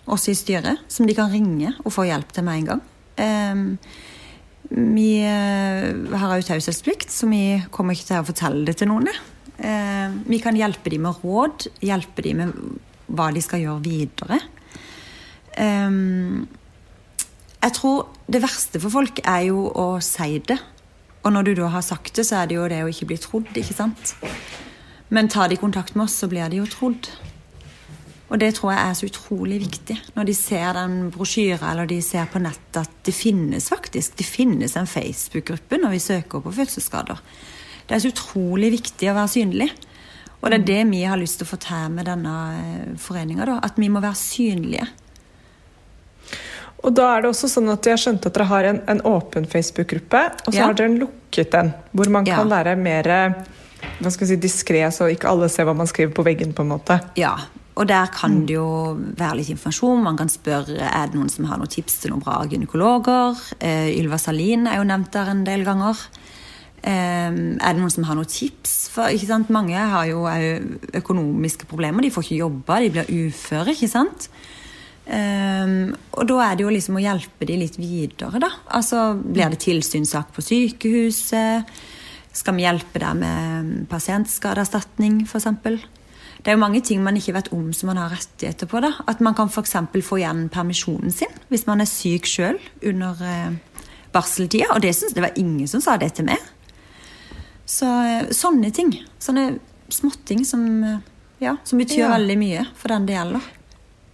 [0.09, 2.81] også i styret, som de kan ringe og få hjelp til med en gang.
[3.21, 3.67] Ehm,
[4.71, 9.09] vi eh, har jo taushetsplikt, så vi kommer ikke til å fortelle det til noen.
[9.59, 12.55] Eh, vi kan hjelpe dem med råd, hjelpe dem med
[13.11, 14.39] hva de skal gjøre videre.
[15.59, 16.47] Ehm,
[17.61, 20.57] jeg tror det verste for folk er jo å si det.
[21.21, 23.19] Og når du da har sagt det, så er det jo det å ikke bli
[23.21, 24.15] trodd, ikke sant?
[25.11, 27.11] Men tar de kontakt med oss, så blir de jo trodd.
[28.31, 29.97] Og det tror jeg er så utrolig viktig.
[30.15, 34.25] Når de ser den brosjyra eller de ser på nettet at det finnes faktisk det
[34.27, 37.19] finnes en Facebook-gruppe når vi søker på fødselsskader.
[37.87, 39.67] Det er så utrolig viktig å være synlig.
[40.41, 43.59] Og det er det vi har lyst til å få til med denne foreninga.
[43.61, 44.87] At vi må være synlige.
[46.81, 49.45] Og da er det også sånn at Jeg skjønte at dere har en, en åpen
[49.45, 50.65] Facebook-gruppe, og så Ja.
[50.65, 51.73] har dere en lukket en.
[51.93, 52.37] Hvor man Ja.
[52.37, 53.03] kan være mer
[54.01, 56.53] hva skal si, diskré, så ikke alle ser hva man skriver på veggen.
[56.53, 56.99] på en måte.
[57.15, 57.37] Ja,
[57.79, 60.03] og der kan det jo være litt informasjon.
[60.03, 63.39] Man kan spørre er det noen som har noen tips til noen bra gynekologer.
[63.63, 66.01] Eh, Ylva Salin er jo nevnt der en del ganger.
[66.83, 68.89] Eh, er det noen som har noen tips?
[68.91, 69.53] For ikke sant?
[69.55, 70.25] Mange har jo
[70.99, 72.03] økonomiske problemer.
[72.03, 73.71] De får ikke jobbe, de blir uføre.
[73.71, 74.27] ikke sant?
[75.07, 78.51] Eh, og da er det jo liksom å hjelpe de litt videre, da.
[78.75, 81.71] Altså, Blir det tilsynssak på sykehuset?
[82.35, 86.00] Skal vi hjelpe deg med pasientskadeerstatning, f.eks.?
[86.41, 88.79] Det er jo mange ting man ikke vet om som man har rettigheter på.
[88.81, 88.91] da.
[89.07, 89.75] At man kan f.eks.
[90.01, 93.51] få igjen permisjonen sin hvis man er syk sjøl under eh,
[94.13, 94.71] barseltida.
[94.73, 96.41] Og det, synes, det var ingen som sa det til meg.
[97.69, 98.89] Så eh, sånne ting.
[99.21, 99.59] Sånne
[99.91, 100.97] småting som, eh,
[101.45, 102.13] ja, som betyr Ja.
[102.15, 103.41] veldig mye for den det gjelder.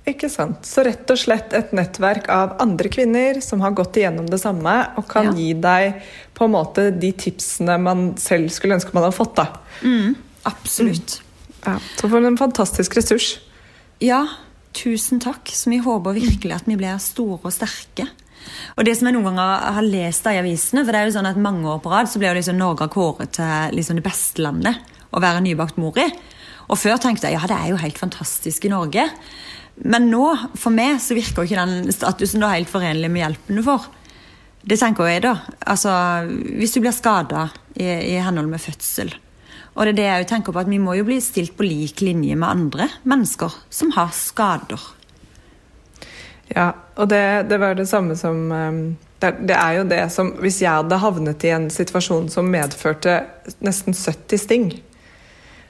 [0.08, 0.64] Ikke sant?
[0.68, 4.76] Så rett og slett et nettverk av andre kvinner som har gått igjennom det samme,
[4.98, 5.34] og kan Ja.
[5.36, 6.02] gi deg
[6.34, 9.36] på en måte de tipsene man selv skulle ønske man hadde fått.
[9.36, 9.48] da.
[10.46, 11.22] Absolutt.
[11.68, 13.34] Ja, så for en fantastisk ressurs.
[14.04, 14.24] Ja,
[14.78, 15.50] tusen takk.
[15.52, 18.08] Så vi håper virkelig at vi blir store og sterke.
[18.78, 21.30] Og det som jeg noen ganger har lest i avisene, for det er jo sånn
[21.30, 24.44] at mange år på rad så ble jo liksom Norge kåret til liksom det beste
[24.46, 24.80] landet
[25.12, 26.08] å være nybakt mor i.
[26.68, 29.08] Og før tenkte jeg ja, det er jo helt fantastisk i Norge.
[29.88, 30.24] Men nå,
[30.58, 33.88] for meg, så virker jo ikke den statusen da helt forenlig med hjelpen du får.
[34.68, 35.36] Det tenker jeg da.
[35.70, 35.94] Altså,
[36.28, 37.48] hvis du blir skada
[37.78, 39.14] i, i henhold med fødsel.
[39.78, 42.02] Og det er det jeg tenker på, at vi må jo bli stilt på lik
[42.02, 44.82] linje med andre mennesker som har skader.
[46.50, 48.48] Ja, og det, det var det samme som
[49.20, 53.20] det, det, er jo det som Hvis jeg hadde havnet i en situasjon som medførte
[53.66, 54.68] nesten 70 sting,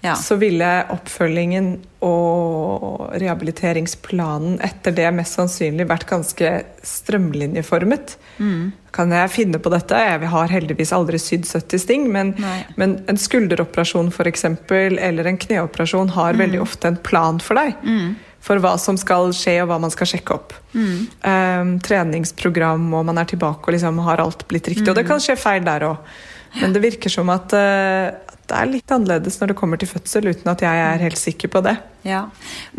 [0.07, 0.15] ja.
[0.17, 6.51] så ville oppfølgingen og rehabiliteringsplanen etter det mest sannsynlig vært ganske
[6.85, 8.15] strømlinjeformet.
[8.37, 8.69] Mm.
[8.93, 9.97] Kan jeg finne på dette?
[9.97, 12.35] Jeg har heldigvis aldri sydd 70 sting, men,
[12.77, 16.45] men en skulderoperasjon for eksempel, eller en kneoperasjon har mm.
[16.45, 17.75] veldig ofte en plan for deg.
[17.83, 18.15] Mm.
[18.47, 20.55] For hva som skal skje, og hva man skal sjekke opp.
[20.77, 24.87] Um, treningsprogram, og man er tilbake og liksom har alt blitt riktig.
[24.87, 25.11] Og det mm.
[25.11, 26.17] kan skje feil der òg.
[26.55, 30.29] Men det virker som at, uh, det er litt annerledes når det kommer til fødsel,
[30.31, 31.77] uten at jeg er helt sikker på det.
[32.07, 32.27] Ja,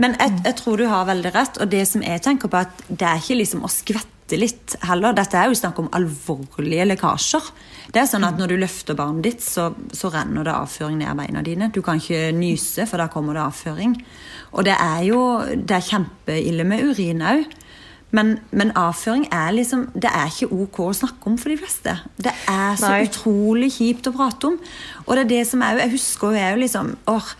[0.00, 2.86] Men jeg, jeg tror du har veldig rett, og det som jeg tenker på, at
[2.88, 5.16] det er ikke liksom å skvette litt heller.
[5.16, 7.52] Dette er jo snakk om alvorlige lekkasjer.
[7.92, 11.16] Det er sånn at Når du løfter barnet ditt, så, så renner det avføring ned
[11.16, 11.70] beina dine.
[11.72, 13.96] Du kan ikke nyse, for da kommer det avføring.
[14.52, 17.48] Og det er jo det er kjempeille med urin òg.
[18.10, 21.92] Men, men, avføring er liksom Det er ikke ok å snakke om for de fleste.
[22.16, 23.02] Det er så Nei.
[23.04, 24.56] utrolig kjipt å prate om.
[25.04, 27.32] Og det er det som er jo Jeg husker jo jeg er jo liksom åh,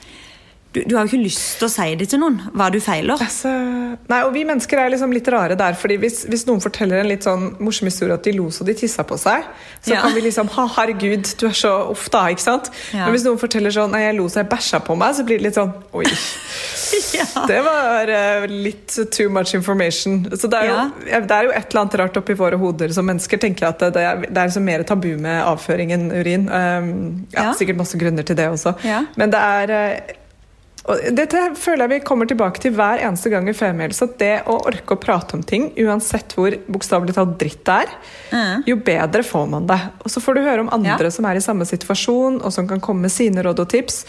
[0.72, 3.16] du, du, har jo ikke lyst til å si det til noen, hva du feiler.
[3.16, 3.50] Altså,
[4.10, 5.76] nei, og Vi mennesker er liksom litt rare der.
[5.80, 8.74] fordi hvis, hvis, noen forteller en litt sånn morsom historie at de lo så de
[8.76, 9.46] tissa på seg,
[9.80, 10.02] så ja.
[10.04, 12.26] kan vi liksom ha, herregud, du er så uff da.
[12.34, 12.68] ikke sant?
[12.92, 13.06] Ja.
[13.06, 15.40] Men hvis noen forteller sånn nei, jeg lo så jeg bæsja på meg, så blir
[15.40, 16.04] det litt sånn oi.
[17.16, 17.26] ja.
[17.48, 20.20] Det var uh, litt too much information.
[20.36, 23.08] Så det er, jo, det er, jo, et eller annet rart oppi våre hoder som
[23.08, 26.48] mennesker tenker at det, er, det er liksom mer tabu med avføring enn urin.
[26.52, 26.94] Um,
[27.32, 28.76] ja, Sikkert masse grunner til det også.
[29.16, 30.16] Men det er uh,
[30.88, 34.06] og dette føler jeg vi kommer tilbake til hver eneste gang i Femihelse.
[34.08, 37.92] At det å orke å prate om ting, uansett hvor bokstavelig talt dritt det er,
[38.32, 38.64] mm.
[38.70, 39.78] jo bedre får man det.
[40.00, 41.12] Og så får du høre om andre ja.
[41.12, 44.00] som er i samme situasjon, og som kan komme med sine råd og tips.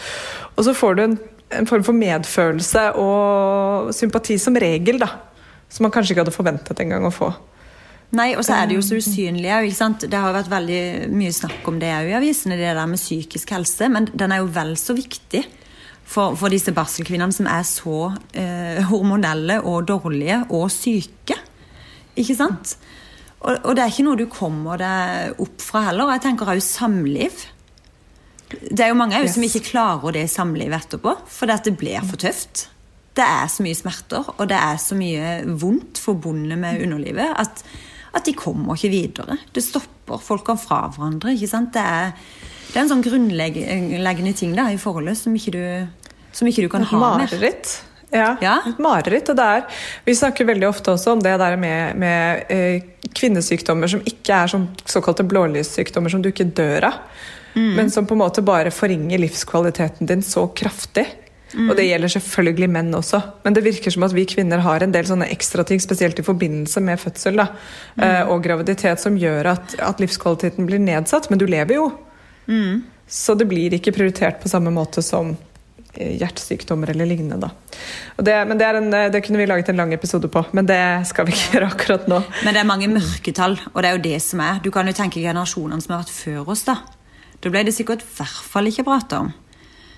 [0.55, 1.19] Og så får du en,
[1.59, 5.11] en form for medfølelse og sympati som regel, da.
[5.69, 7.33] Som man kanskje ikke hadde forventet en gang å få.
[8.15, 9.67] Nei, og så er det jo så usynlig òg.
[10.01, 13.51] Det har vært veldig mye snakk om det òg i avisene, det der med psykisk
[13.53, 13.91] helse.
[13.91, 15.43] Men den er jo vel så viktig
[16.09, 17.99] for, for disse barselkvinnene som er så
[18.33, 21.37] eh, hormonelle og dårlige og syke.
[22.19, 22.75] Ikke sant?
[23.39, 26.11] Og, og, det er ikke noe du kommer deg opp fra heller.
[26.15, 27.45] Jeg tenker òg samliv.
[28.49, 29.35] Det er jo mange yes.
[29.35, 31.13] som ikke klarer det i samlivet etterpå,
[31.45, 32.65] at det blir for tøft.
[33.15, 37.63] Det er så mye smerter, og det er så mye vondt forbundet med underlivet at,
[38.15, 39.37] at de kommer ikke videre.
[39.53, 41.35] Det stopper folk fra hverandre.
[41.35, 41.71] ikke sant?
[41.75, 42.13] Det er,
[42.69, 45.63] det er en sånn grunnleggende ting da, i forholdet som ikke du
[46.31, 47.79] som ikke du kan ha mareritt.
[48.11, 49.29] Ja, ja, et mareritt.
[49.29, 49.65] Og det er,
[50.05, 54.51] vi snakker veldig ofte også om det der med, med eh, kvinnesykdommer som ikke er
[54.51, 56.99] som såkalte blålyssykdommer som du ikke dør av,
[57.53, 57.73] mm.
[57.77, 61.05] men som på en måte bare forringer livskvaliteten din så kraftig.
[61.53, 61.69] Mm.
[61.69, 63.21] Og det gjelder selvfølgelig menn også.
[63.45, 66.81] Men det virker som at vi kvinner har en del sånne ekstrating, spesielt i forbindelse
[66.85, 67.47] med fødsel da,
[67.97, 68.03] mm.
[68.05, 71.29] eh, og graviditet, som gjør at, at, livskvaliteten blir nedsatt.
[71.29, 71.89] Men du lever jo.
[72.49, 72.85] Mm.
[73.09, 75.33] Så det blir ikke prioritert på samme måte som
[75.95, 77.49] hjertesykdommer eller lignende.
[78.17, 81.27] Det, men det, en, det, kunne vi laget en lang episode på, men det skal
[81.27, 82.21] vi ikke gjøre akkurat nå.
[82.45, 84.61] Men det er mange mørketall, og det er jo det som er.
[84.63, 86.79] Du kan jo tenke generasjonene som har vært før oss, da.
[87.39, 89.31] Da ble det sikkert i hvert fall ikke prata om.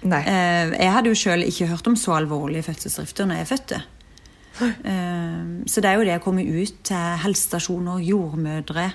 [0.10, 0.22] Nei.
[0.26, 3.82] Eh, jeg hadde jo sjøl ikke hørt om så alvorlige fødselsdrifter når jeg fødte.
[4.62, 8.92] Eh, så det er jo det å komme ut til helsestasjoner, jordmødre,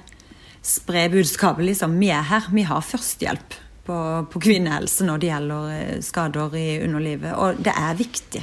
[0.66, 1.94] spre budskapet liksom.
[2.00, 3.98] Vi er her, vi har førstehjelp på,
[4.32, 7.32] på kvinnehelse når det gjelder eh, skader i underlivet.
[7.38, 8.42] Og det er viktig.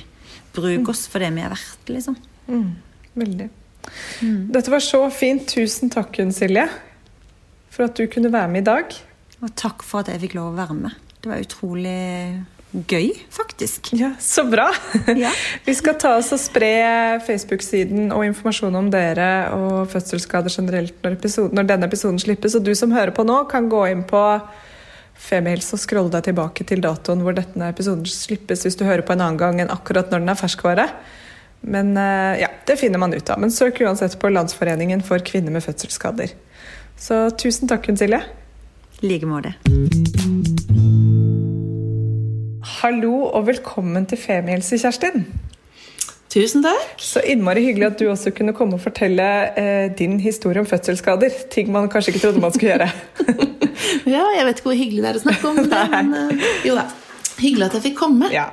[0.53, 2.17] Bruk oss for det vi er verdt, liksom.
[2.47, 2.71] Mm,
[3.17, 3.49] veldig.
[4.23, 4.41] Mm.
[4.53, 5.47] Dette var så fint.
[5.49, 6.67] Tusen takk, Gunn Silje,
[7.73, 8.97] for at du kunne være med i dag.
[9.43, 10.99] Og takk for at jeg fikk lov å være med.
[11.23, 11.99] Det var utrolig
[12.73, 13.93] gøy, faktisk.
[13.93, 14.71] Ja, Så bra!
[15.23, 15.31] Ja.
[15.65, 21.17] Vi skal ta oss og spre Facebook-siden og informasjon om dere og fødselsskader generelt når,
[21.19, 22.55] episode, når denne episoden slippes.
[22.57, 24.23] Og du som hører på nå, kan gå inn på
[25.13, 29.15] Femihelse og scrolle deg tilbake til datoen hvor denne episoden slippes hvis du hører på
[29.15, 30.87] en annen gang enn akkurat når den er ferskvare.
[31.63, 33.39] Men eh, ja, det finner man ut av.
[33.39, 36.33] Men søk uansett på Landsforeningen for kvinner med fødselsskader.
[36.99, 38.19] Så tusen takk, Hun Silje.
[39.03, 39.53] I like måte.
[42.81, 45.27] Hallo og velkommen til Femihelse, Kjerstin.
[46.33, 46.95] Tusen takk.
[46.97, 49.25] Så innmari hyggelig at du også kunne komme og fortelle
[49.59, 51.35] eh, din historie om fødselsskader.
[51.53, 52.87] Ting man kanskje ikke trodde man skulle gjøre.
[54.15, 56.77] ja, jeg vet ikke hvor hyggelig det er å snakke om det, men uh, jo
[56.79, 56.87] da.
[57.37, 58.31] Hyggelig at jeg fikk komme.
[58.33, 58.47] Ja.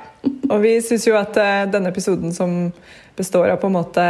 [0.51, 2.69] Og vi syns jo at uh, denne episoden som
[3.17, 4.05] består av på en måte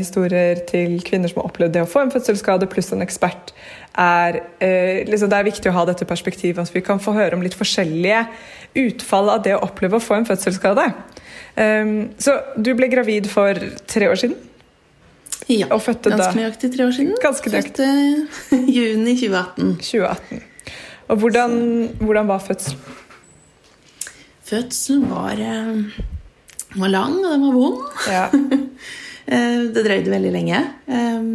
[0.00, 3.54] historier til kvinner som har opplevd det å få en fødselsskade, pluss en ekspert,
[4.02, 6.58] er uh, liksom, Det er viktig å ha dette perspektivet.
[6.58, 8.26] At vi kan få høre om litt forskjellige
[8.82, 10.90] utfall av det å oppleve å få en fødselsskade.
[11.52, 13.58] Um, så du ble gravid for
[13.90, 14.38] tre år siden?
[15.50, 15.68] Ja.
[15.74, 17.14] Og fødte ganske da nøyaktig tre år siden.
[17.22, 17.90] Ganske nøyaktig.
[18.48, 19.76] Fødte juni 2018.
[19.82, 20.42] 2018.
[21.12, 21.54] Og hvordan,
[22.00, 22.80] hvordan var fødselen?
[24.48, 27.82] Fødselen var, eh, var lang, og den var vond.
[28.08, 28.26] Ja.
[29.22, 30.58] Eh, det drøyde veldig lenge.
[30.90, 31.26] Eh,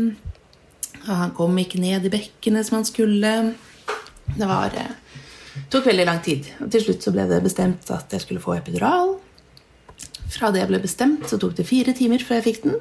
[1.07, 3.31] han kom ikke ned i bekkenet som han skulle.
[4.27, 5.23] Det var, eh,
[5.71, 6.49] tok veldig lang tid.
[6.61, 9.15] Og til slutt så ble det bestemt at jeg skulle få epidural.
[10.31, 12.77] Fra det jeg ble bestemt, så tok det fire timer før jeg fikk den.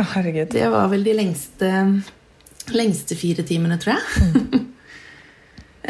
[0.00, 0.50] Herregud.
[0.52, 1.70] Det var vel de lengste,
[2.76, 4.66] lengste fire timene, tror jeg.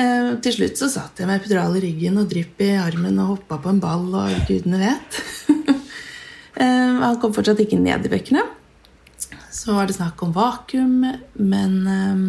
[0.01, 3.33] Eh, til slutt så satt jeg med epidural i ryggen og drypp i armen og
[3.33, 5.19] hoppa på en ball og gudene vet.
[6.61, 8.45] Eh, Han kom fortsatt ikke ned i bekkenet.
[9.51, 11.03] Så var det snakk om vakuum,
[11.43, 12.23] men eh,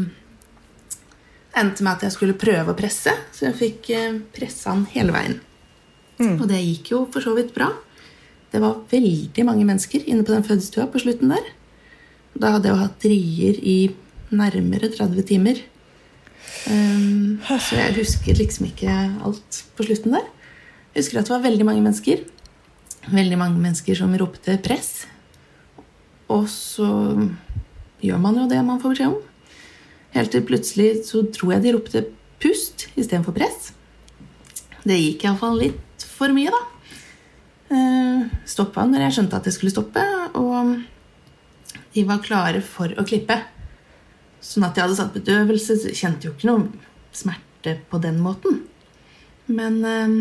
[1.61, 5.13] endte med at jeg skulle prøve å presse, så jeg fikk eh, pressa han hele
[5.15, 5.38] veien.
[6.39, 7.69] Og det gikk jo for så vidt bra.
[8.51, 11.45] Det var veldig mange mennesker inne på den fødestua på slutten der.
[12.35, 13.77] Da hadde jeg jo hatt rier i
[14.31, 15.61] nærmere 30 timer.
[16.67, 18.91] Um, så jeg husker liksom ikke
[19.23, 20.27] alt på slutten der.
[20.91, 22.23] Jeg husker at det var veldig mange mennesker.
[23.11, 25.07] Veldig mange mennesker som ropte 'press'.
[26.29, 26.87] Og så
[28.01, 29.21] gjør man jo det man får beskjed om.
[30.11, 32.05] Helt til plutselig så tror jeg de ropte
[32.39, 33.71] 'pust' istedenfor 'press'.
[34.83, 36.70] Det gikk iallfall litt for mye, da.
[37.72, 40.03] Uh, Stoppa når jeg skjønte at jeg skulle stoppe,
[40.36, 40.82] og
[41.95, 43.38] de var klare for å klippe.
[44.41, 48.17] Sånn at jeg hadde satt bedøvelse, så jeg kjente jo ikke noe smerte på den
[48.24, 48.63] måten.
[49.51, 50.15] Men eh,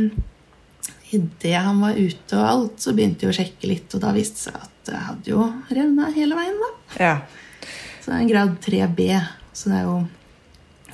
[1.16, 4.38] idet han var ute og alt, så begynte jeg å sjekke litt, og da viste
[4.38, 6.70] det seg at jeg hadde jo revna hele veien, da.
[7.00, 7.14] Ja.
[8.00, 9.08] Så det er en grad 3B,
[9.52, 9.98] så det er jo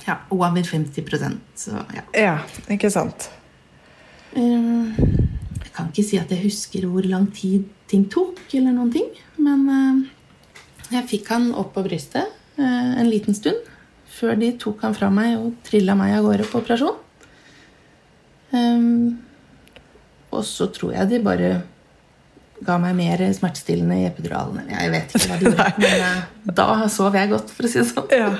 [0.07, 2.03] ja, over 50 så ja.
[2.15, 2.35] ja,
[2.71, 3.29] ikke sant.
[4.37, 5.36] Eh, Jeg
[5.77, 9.09] kan ikke si at jeg husker hvor lang tid ting tok, eller noen ting.
[9.37, 10.03] Men eh,
[10.97, 12.25] jeg fikk han opp på brystet
[12.57, 13.61] eh, en liten stund
[14.17, 16.95] før de tok han fra meg og trilla meg av gårde på operasjon.
[18.57, 19.17] Ehm,
[20.33, 21.51] og så tror jeg de bare
[22.65, 24.71] ga meg mer smertestillende i epiduralen.
[24.71, 27.81] Jeg vet ikke hva de gjorde, men eh, da sov jeg godt, for å si
[27.83, 28.09] det sånn.
[28.17, 28.31] Ja.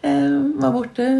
[0.00, 1.10] Eh, var borte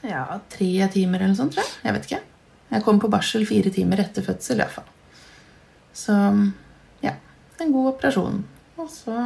[0.00, 1.76] ja, tre timer eller noe sånt, tror jeg.
[1.84, 2.22] Jeg vet ikke.
[2.70, 4.90] Jeg kom på barsel fire timer etter fødsel, i hvert fall.
[5.96, 6.14] Så
[7.02, 7.16] ja,
[7.60, 8.44] en god operasjon.
[8.80, 9.16] Og så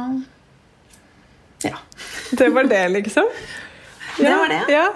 [1.65, 1.77] ja.
[2.37, 3.29] Det var det, liksom?
[4.17, 4.61] Det var det.
[4.69, 4.87] Ja.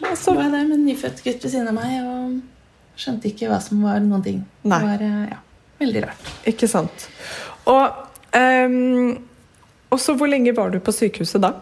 [0.00, 3.30] Da så var jeg der med en nyfødt gutt ved siden av meg og skjønte
[3.30, 4.40] ikke hva som var noen ting.
[4.68, 4.78] Nei.
[4.78, 5.38] Det var eh, ja,
[5.80, 6.32] veldig rart.
[6.52, 7.06] Ikke sant.
[7.70, 8.02] Og
[8.36, 9.14] um,
[9.94, 11.54] også hvor lenge var du på sykehuset da?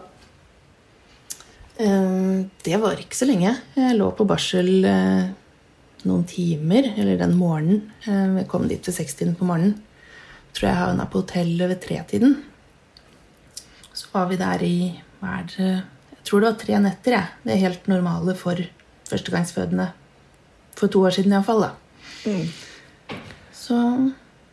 [1.79, 3.55] Um, Det var ikke så lenge.
[3.77, 5.31] Jeg lå på barsel eh,
[6.07, 7.81] noen timer, eller den morgenen.
[8.07, 9.77] Eh, Jeg kom dit ved sekstiden på morgenen.
[10.53, 12.35] Tror jeg havna på hotellet ved tretiden.
[13.93, 14.75] Så var vi der i
[15.21, 17.11] hva er det, Jeg tror det var tre netter.
[17.11, 17.27] Jeg.
[17.43, 18.55] Det er helt normale for
[19.09, 19.87] førstegangsfødende.
[20.77, 21.71] For to år siden iallfall, da.
[23.53, 23.75] Så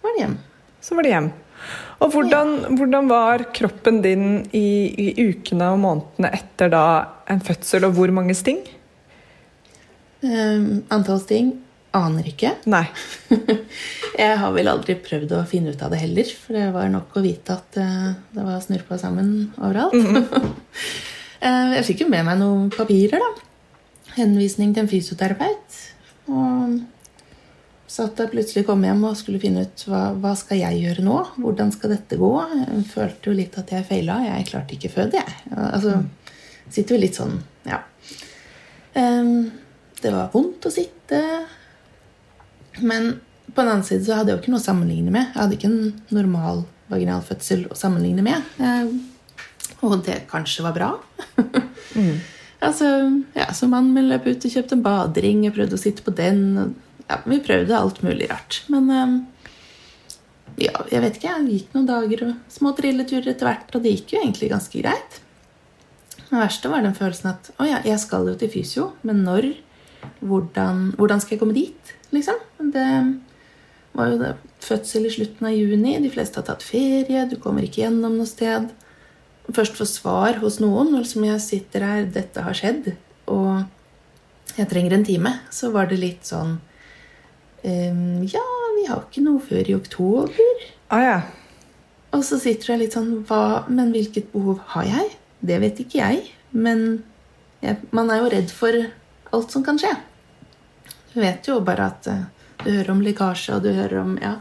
[0.02, 0.38] var det hjem.
[0.80, 1.28] Så var det hjem.
[2.00, 4.24] Og hvordan, hvordan var kroppen din
[4.54, 6.82] i, i ukene og månedene etter da
[7.28, 8.60] en fødsel, og hvor mange sting?
[10.26, 11.54] Eh, antall sting
[11.96, 12.54] aner ikke.
[12.70, 12.84] Nei.
[14.18, 17.16] Jeg har vel aldri prøvd å finne ut av det heller, for det var nok
[17.16, 19.94] å vite at uh, det var snurpa sammen overalt.
[21.38, 24.08] Eh, jeg fikk jo med meg noen papirer, da.
[24.16, 25.76] Henvisning til en fysioterapeut.
[26.34, 26.72] Og
[27.86, 31.20] satt der plutselig kom hjem og skulle finne ut hva, hva skal jeg gjøre nå.
[31.38, 32.32] Hvordan skal dette gå?
[32.56, 34.18] Jeg følte jo litt at jeg feila.
[34.26, 35.38] Jeg klarte ikke føde, jeg.
[35.54, 35.94] Altså,
[36.66, 37.38] sitter jo litt sånn,
[37.70, 37.84] ja.
[38.98, 39.32] Eh,
[40.02, 41.20] det var vondt å sitte.
[42.80, 43.14] Men
[43.48, 45.30] på den annen side så hadde jeg jo ikke noe å sammenligne med.
[45.32, 48.44] Jeg hadde ikke en normal vaginal fødsel å sammenligne med.
[48.62, 48.90] Eh,
[49.84, 50.88] Og det kanskje var bra.
[52.66, 52.86] altså,
[53.36, 55.44] ja, Så mannen min løp ut og kjøpte en badering.
[55.46, 56.44] Jeg prøvde å sitte på den.
[56.58, 58.62] og Ja, vi prøvde alt mulig rart.
[58.72, 59.14] Men eh,
[60.68, 61.36] ja, jeg vet ikke.
[61.46, 64.82] Det gikk noen dager og små trilleturer etter hvert, og det gikk jo egentlig ganske
[64.82, 65.20] greit.
[66.28, 69.46] Det verste var den følelsen at å ja, jeg skal jo til fysio, men når?
[70.20, 71.94] Hvordan, hvordan skal jeg komme dit?
[72.14, 72.38] Liksom.
[72.74, 72.88] Det
[73.98, 74.34] var jo det
[74.64, 75.96] fødsel i slutten av juni.
[76.02, 78.70] De fleste har tatt ferie, du kommer ikke gjennom noe sted.
[79.48, 82.92] Først få svar hos noen, og liksom jeg sitter her, dette har skjedd,
[83.32, 83.64] og
[84.58, 86.56] jeg trenger en time, så var det litt sånn
[87.62, 88.44] ehm, Ja,
[88.76, 90.64] vi har ikke noe før i oktober.
[90.90, 91.18] Ah, ja.
[92.16, 95.10] Og så sitter jeg litt sånn hva, Men hvilket behov har jeg?
[95.44, 96.22] Det vet ikke jeg.
[96.50, 97.04] Men
[97.62, 98.74] jeg, man er jo redd for
[99.34, 99.92] alt som kan skje.
[101.12, 102.24] Du vet jo bare at eh,
[102.64, 104.38] du hører om lekkasje, og du hører om Ja.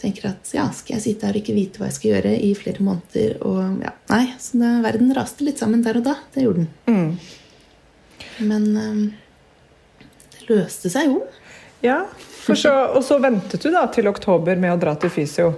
[0.00, 2.54] Tenker at ja, skal jeg sitte her og ikke vite hva jeg skal gjøre i
[2.56, 3.34] flere måneder?
[3.44, 6.14] Og ja, Nei, så det, verden raste litt sammen der og da.
[6.32, 6.70] Det gjorde den.
[6.88, 8.46] Mm.
[8.48, 9.02] Men um,
[10.38, 11.20] det løste seg jo.
[11.84, 12.06] ja.
[12.40, 15.50] Så, og så ventet du da til oktober med å dra til fysio.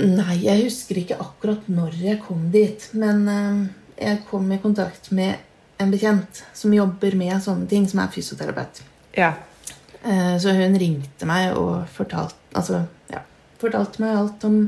[0.00, 2.88] Nei, jeg husker ikke akkurat når jeg kom dit.
[2.96, 3.60] Men eh,
[4.08, 5.45] jeg kom i kontakt med
[5.78, 8.82] en bekjent som jobber med sånne ting, som er fysioterapeut.
[9.16, 9.32] Ja.
[10.06, 13.20] Eh, så hun ringte meg og fortalte, altså, ja,
[13.60, 14.58] fortalte meg alt om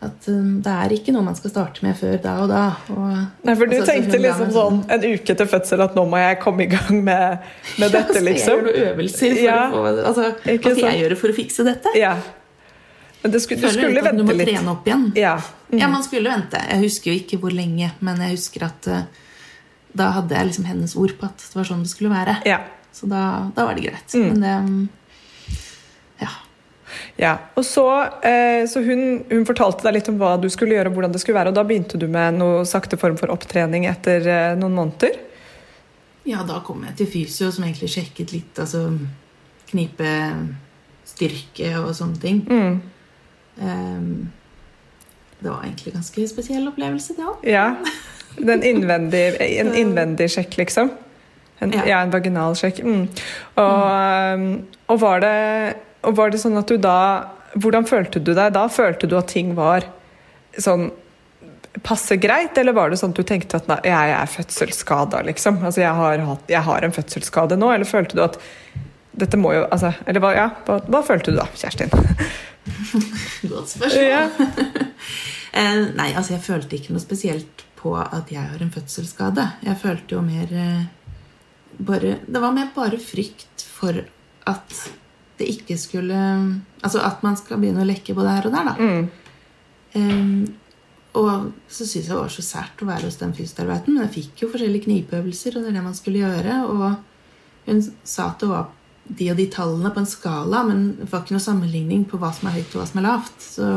[0.00, 2.62] at eh, det er ikke noe man skal starte med før da og da.
[2.94, 3.06] Og,
[3.44, 6.38] Nei, for du altså, tenkte liksom sånn en uke til fødsel at nå må jeg
[6.40, 7.48] komme i gang med,
[7.82, 8.62] med dette, Ja, liksom.
[8.64, 9.58] Jeg gjøre noen øvelser for Ja.
[9.60, 11.96] å få altså, Hva skal jeg gjøre for å fikse dette?
[12.00, 12.14] Ja.
[13.20, 14.48] Men det skulle, du skulle litt at du må litt.
[14.48, 15.02] trene opp igjen.
[15.20, 15.34] Ja.
[15.76, 16.56] Ja, man skulle vente.
[16.70, 19.02] Jeg husker jo ikke hvor lenge, men jeg husker at eh,
[19.96, 22.36] da hadde jeg liksom hennes ord på at det var sånn det skulle være.
[22.48, 22.60] Ja.
[22.94, 24.14] Så da, da var det greit.
[24.14, 24.26] Mm.
[24.28, 24.88] Men det mm,
[26.20, 26.30] Ja.
[27.16, 27.34] ja.
[27.58, 27.86] Og så,
[28.26, 31.22] eh, så hun, hun fortalte deg litt om hva du skulle gjøre og hvordan det
[31.22, 34.76] skulle være, og da begynte du med noe sakte form for opptrening etter eh, noen
[34.78, 35.18] måneder.
[36.28, 38.84] Ja, da kom jeg til fysio, som egentlig sjekket litt altså
[39.70, 40.10] knipe,
[41.08, 42.42] styrke og sånne ting.
[42.46, 42.76] Mm.
[43.60, 44.10] Um,
[45.40, 47.46] det var egentlig en ganske spesiell opplevelse, det òg.
[47.48, 47.70] Ja.
[48.38, 50.92] Den innvendig, en innvendig sjekk, liksom.
[51.60, 51.84] En, ja.
[51.88, 52.00] Ja.
[52.00, 52.80] en vaginal sjekk.
[52.84, 53.02] Mm.
[53.60, 53.82] Og,
[54.40, 54.46] um,
[54.86, 55.36] og, var det,
[56.08, 56.96] og var det sånn at du da
[57.50, 58.68] Hvordan følte du deg da?
[58.70, 59.82] Følte du at ting var
[60.54, 60.84] sånn
[61.82, 65.60] passe greit, eller var det sånn at du tenkte at nei, jeg er fødselsskada, liksom?
[65.66, 68.38] Altså, jeg har, hatt, jeg har en fødselsskade nå, eller følte du at
[69.20, 71.90] dette må jo altså, Eller hva, ja, hva, hva følte du da, Kjerstin?
[73.50, 74.06] Godt spørsmål.
[74.06, 74.24] Ja.
[75.50, 79.46] Eh, nei, altså jeg følte ikke noe spesielt på at jeg har en fødselsskade.
[79.66, 80.88] Jeg følte jo mer eh,
[81.80, 83.96] bare Det var mer bare frykt for
[84.50, 84.74] at
[85.40, 86.16] det ikke skulle
[86.82, 88.74] Altså at man skal begynne å lekke både her og der, da.
[88.76, 89.08] Mm.
[89.90, 90.42] Um,
[91.18, 91.30] og
[91.66, 94.44] så syntes jeg det var så sært å være hos den fysioterapeuten, men jeg fikk
[94.44, 96.58] jo forskjellige knipeøvelser, og det er det man skulle gjøre.
[96.70, 98.68] Og hun sa at det var
[99.10, 102.30] de og de tallene på en skala, men det var ikke noe sammenligning på hva
[102.36, 103.42] som er høyt og hva som er lavt.
[103.42, 103.70] Så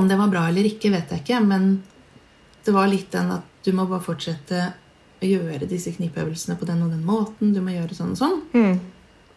[0.00, 1.68] om det var bra eller ikke, vet jeg ikke, men
[2.64, 4.62] det var litt den at du må bare fortsette
[5.20, 7.52] å gjøre disse knipeøvelsene på den og den måten.
[7.54, 8.38] Du må gjøre sånn og sånn.
[8.56, 8.80] Mm.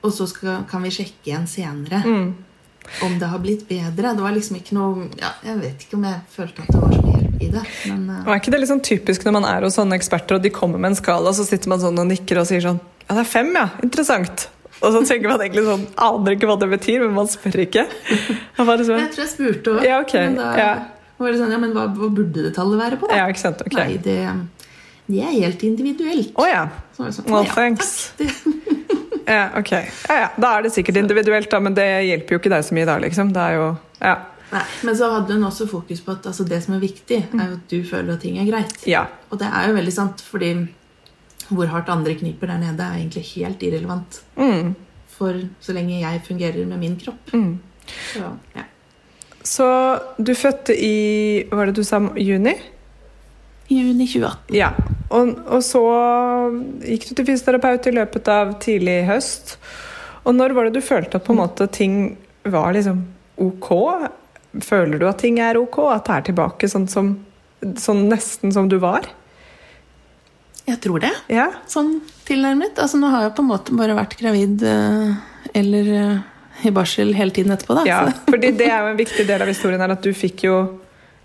[0.03, 2.33] Og så skal, kan vi sjekke igjen senere Mm.
[3.03, 4.13] om det har blitt bedre.
[4.15, 6.91] Det var liksom ikke noe ja, Jeg vet ikke om jeg følte at det var
[6.91, 7.63] så mye hjelp i det.
[7.87, 8.17] Men uh...
[8.25, 10.79] Og er ikke det sånn typisk når man er hos sånne eksperter, og de kommer
[10.83, 13.29] med en skala, så sitter man sånn og nikker og sier sånn Ja, det er
[13.31, 13.69] fem, ja.
[13.83, 14.49] Interessant.
[14.83, 17.85] Og så tenker man egentlig sånn Aner ikke hva det betyr, men man spør ikke.
[18.59, 19.85] Bare sånn, jeg tror jeg spurte òg.
[19.87, 20.73] Ja, ok, Men da ja.
[21.31, 23.15] Det sånn Ja, men hva, hva burde det tallet være på, da?
[23.21, 23.61] ja, ikke sant?
[23.65, 23.73] Ok.
[23.77, 24.17] Nei, det,
[25.07, 26.33] det er helt individuelt.
[26.35, 26.65] Å ja.
[26.97, 27.93] Var det sånn, Well, ja, thanks.
[29.23, 29.49] Ja.
[29.55, 29.71] Ok.
[29.71, 30.29] Ja, ja.
[30.35, 32.97] Da er det sikkert individuelt, da, men det hjelper jo ikke deg så mye da,
[32.99, 33.31] liksom.
[33.35, 33.67] Det er jo
[34.03, 34.15] Ja.
[34.51, 37.45] nei, men så hadde hun også fokus på at altså, det som er viktig, er
[37.47, 38.75] jo at du føler at ting er greit.
[38.85, 39.05] ja.
[39.31, 40.51] Og det er jo veldig sant, fordi
[41.53, 44.21] hvor hardt andre kniper der nede, er egentlig helt irrelevant.
[44.37, 44.75] Mm.
[45.13, 47.31] For så lenge jeg fungerer med min kropp.
[47.33, 47.59] Mm.
[48.13, 48.63] Så, ja.
[49.43, 49.67] Så
[50.17, 51.99] du fødte i Hva var det du sa?
[52.15, 52.55] Juni?
[53.67, 54.55] Juni 2018.
[54.55, 54.71] Ja.
[55.13, 55.83] Og, og så
[56.83, 59.57] gikk du til fysioterapeut i løpet av tidlig høst.
[60.23, 61.97] Og når var det du følte at på en måte ting
[62.47, 63.03] var liksom
[63.41, 63.69] ok?
[64.63, 65.79] Føler du at ting er ok?
[65.91, 67.15] At det er tilbake sånn som
[67.79, 69.07] sånn nesten som du var?
[70.67, 71.11] Jeg tror det.
[71.31, 71.49] Ja?
[71.67, 72.77] Sånn tilnærmet.
[72.79, 75.15] Altså, nå har jeg på en måte bare vært gravid eh,
[75.59, 76.21] eller eh,
[76.65, 77.83] i barsel hele tiden etterpå, da.
[77.87, 77.99] ja.
[78.29, 80.57] Fordi det er jo en viktig del av historien her, at du fikk jo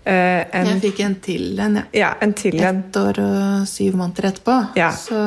[0.03, 1.83] eh, en, jeg fikk en til en, ja.
[1.95, 2.83] ja, en til en.
[2.87, 4.57] Ett år og syv måneder etterpå.
[4.79, 4.89] Ja.
[4.95, 5.19] Så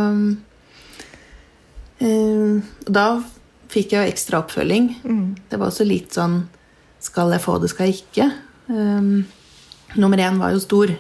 [2.01, 3.07] eh, Da
[3.73, 4.91] fikk jeg jo ekstra oppfølging.
[5.05, 5.23] Mm.
[5.49, 6.43] Det var også litt sånn
[7.03, 8.29] Skal jeg få det, skal jeg ikke?
[8.69, 9.25] Um,
[9.99, 10.93] nummer én var jo stor.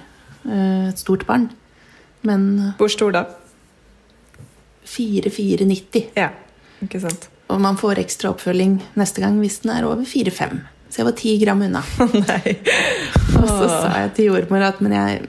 [0.49, 1.51] eh, et stort barn.
[2.27, 3.27] Men Hvor stor da?
[4.87, 6.09] 4-4,90.
[6.19, 6.31] Ja,
[6.83, 7.29] ikke sant.
[7.53, 10.63] Og man får ekstra oppfølging neste gang hvis den er over 4-5.
[10.93, 11.83] Så jeg var 10 gram unna.
[12.29, 12.57] Nei.
[13.39, 15.27] Og så sa jeg til jordmor at men jeg,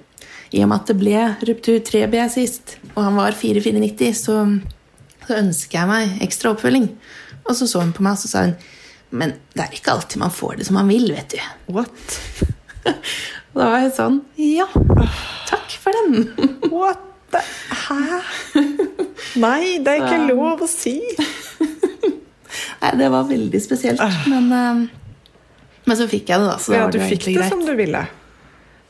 [0.56, 4.38] i og med at det ble ruptur 3B sist, og han var 4-4,90, så,
[5.28, 6.90] så ønsker jeg meg ekstra oppfølging.
[7.44, 8.56] Og så så hun på meg, og så sa hun
[9.14, 11.74] Men det er ikke alltid man får det som man vil, vet du.
[11.76, 12.14] What?
[13.54, 14.66] Og da var jeg sånn Ja,
[15.50, 16.32] takk for den.
[16.72, 17.04] What
[17.34, 17.44] the
[17.84, 18.22] Hæ?
[19.40, 20.98] Nei, det er ikke lov å si.
[22.84, 24.02] Nei, det var veldig spesielt.
[24.28, 24.82] Men, eh,
[25.88, 26.58] men så fikk jeg det, da.
[26.60, 27.50] Så Ja, du det fikk det greit.
[27.54, 28.06] som du ville.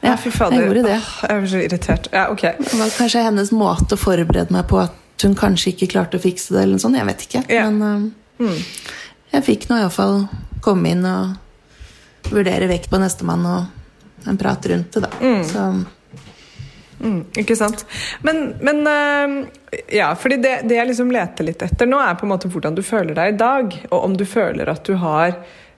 [0.03, 0.57] Ja, fy fader.
[0.57, 0.97] jeg gjorde det.
[0.99, 2.07] Åh, jeg var så irritert.
[2.11, 2.41] Ja, ok.
[2.41, 6.23] Det var kanskje hennes måte å forberede meg på at hun kanskje ikke klarte å
[6.23, 6.63] fikse det.
[6.63, 7.43] eller noe sånt, Jeg vet ikke.
[7.53, 7.69] Ja.
[7.69, 8.57] Men mm.
[9.31, 10.27] jeg fikk nå iallfall
[10.61, 11.37] komme inn og
[12.33, 15.09] vurdere vekt på nestemann og en prat rundt det, da.
[15.43, 15.85] Så
[17.03, 17.83] Mm, ikke sant?
[18.23, 19.35] Men, men eh,
[19.97, 22.77] ja, fordi det, det jeg liksom leter litt etter nå, er på en måte hvordan
[22.77, 23.77] du føler deg i dag.
[23.91, 25.35] Og om du føler at du har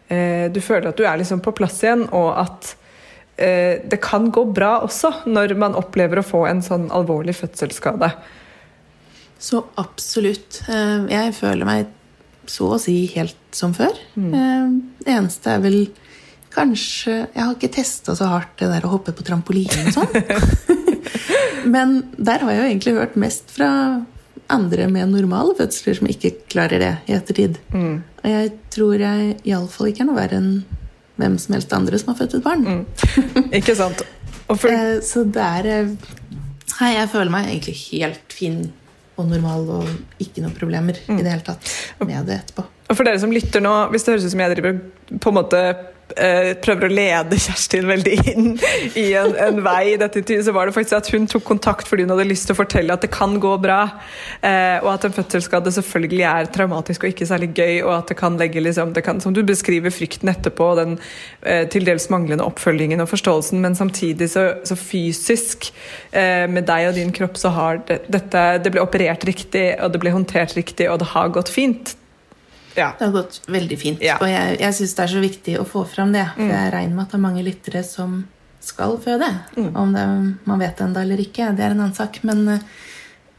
[0.08, 2.72] eh, Du føler at du er liksom på plass igjen, og at
[3.42, 8.12] eh, det kan gå bra også når man opplever å få en sånn alvorlig fødselsskade.
[9.46, 10.62] Så absolutt.
[10.70, 11.90] Jeg føler meg
[12.50, 13.98] så å si helt som før.
[14.16, 14.70] Eh,
[15.02, 15.80] Det eneste er vel
[16.56, 20.78] kanskje Jeg har ikke testa så hardt det der å hoppe på trampoline og sånn.
[21.76, 23.70] Men der har jeg jo egentlig hørt mest fra
[24.54, 27.58] andre med normale fødsler som ikke klarer det i ettertid.
[27.74, 30.52] Og jeg tror jeg iallfall ikke er noe verre enn
[31.16, 32.84] hvem som helst andre som har født et barn.
[33.56, 34.04] Ikke sant?
[34.46, 35.94] Og for, Eh, Så er eh,
[36.76, 38.60] Nei, jeg føler meg egentlig helt fin
[39.16, 41.70] og normal og ikke noen problemer i det hele tatt
[42.04, 42.66] med det etterpå.
[42.92, 44.82] Og for dere som lytter nå, hvis det høres ut som jeg driver
[45.24, 45.62] på en måte
[46.16, 48.52] prøver å lede Kjerstin veldig inn
[48.96, 51.90] i en, en vei i dette intervjuet, så var det faktisk at hun tok kontakt
[51.90, 53.82] fordi hun hadde lyst til å fortelle at det kan gå bra,
[54.40, 58.20] eh, og at en fødselsskade selvfølgelig er traumatisk og ikke særlig gøy, og at det
[58.20, 60.96] kan legge liksom, det kan, som du beskriver, frykten etterpå, og den
[61.42, 65.70] eh, til dels manglende oppfølgingen og forståelsen, men samtidig så, så fysisk
[66.12, 69.94] eh, med deg og din kropp så har det, dette Det ble operert riktig, og
[69.94, 71.96] det ble håndtert riktig, og det har gått fint.
[72.76, 72.92] Ja.
[73.00, 74.18] Det har gått veldig fint, Ja.
[74.22, 76.26] og jeg, jeg syns det er så viktig å få fram det.
[76.36, 78.26] For jeg regner med at det er mange lyttere som
[78.66, 79.30] skal føde.
[79.78, 80.04] Om det,
[80.50, 82.20] man vet det ennå eller ikke, det er en annen sak.
[82.26, 82.64] Men eh,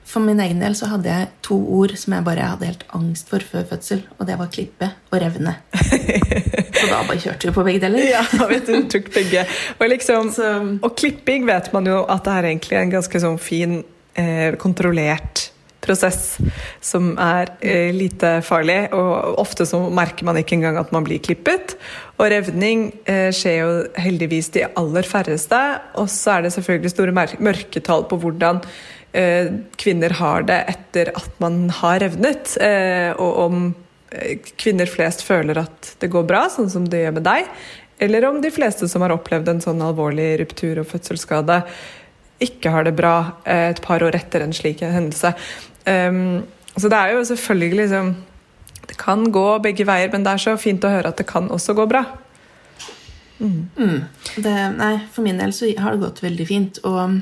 [0.06, 3.28] for min egen del så hadde jeg to ord som jeg bare hadde helt angst
[3.32, 5.56] for før fødsel, og det var klippe og revne.
[6.78, 8.06] så da bare kjørte vi på begge deler.
[8.12, 9.42] Ja, vet du, tok begge.
[9.80, 10.30] Og, liksom,
[10.78, 13.80] og klipping vet man jo at det er egentlig en ganske sånn fin,
[14.14, 15.48] eh, kontrollert
[15.86, 16.36] prosess
[16.84, 21.22] som er eh, lite farlig, og ofte så merker man ikke engang at man blir
[21.22, 21.76] klippet.
[22.18, 23.70] Og revning eh, skjer jo
[24.00, 25.62] heldigvis de aller færreste,
[26.00, 27.16] og så er det selvfølgelig store
[27.48, 28.62] mørketall på hvordan
[29.16, 32.56] eh, kvinner har det etter at man har revnet,
[33.16, 33.66] og om
[34.56, 37.48] kvinner flest føler at det går bra, sånn som det gjør med deg,
[38.06, 41.62] eller om de fleste som har opplevd en sånn alvorlig ruptur og fødselsskade,
[42.44, 43.14] ikke har det bra
[43.48, 45.32] et par år etter en slik hendelse.
[45.86, 46.44] Um,
[46.76, 48.08] så det er jo selvfølgelig liksom
[48.86, 51.48] Det kan gå begge veier, men det er så fint å høre at det kan
[51.50, 52.04] også gå bra.
[54.36, 56.78] Det, nei, for min del så har det gått veldig fint.
[56.86, 57.18] Og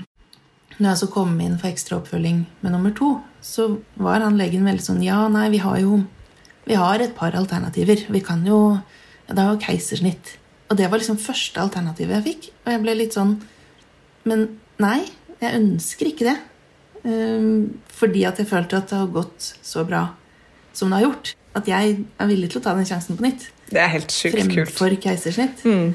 [0.76, 3.68] når jeg så kom inn for ekstra oppfølging med nummer to, så
[4.00, 6.02] var han legen veldig sånn Ja, nei, vi har jo
[6.64, 8.06] Vi har et par alternativer.
[8.08, 8.78] Vi kan jo
[9.28, 10.38] ja, Det er jo keisersnitt.
[10.70, 12.50] Og det var liksom første alternativet jeg fikk.
[12.64, 13.38] Og jeg ble litt sånn
[14.24, 14.48] Men
[14.80, 15.04] nei,
[15.40, 16.38] jeg ønsker ikke det.
[17.05, 20.07] Ehm, fordi at jeg følte at det har gått så bra
[20.72, 21.34] som det har gjort.
[21.55, 23.50] At jeg er villig til å ta den sjansen på nytt.
[23.70, 24.72] Det er helt sykt kult.
[24.72, 25.62] Fremfor keisersnitt.
[25.64, 25.94] Mm.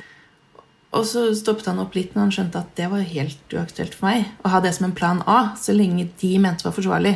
[0.98, 4.10] Og så stoppet han opp litt når han skjønte at det var helt uaktuelt for
[4.10, 7.14] meg å ha det som en plan A, så lenge de mente var forsvarlig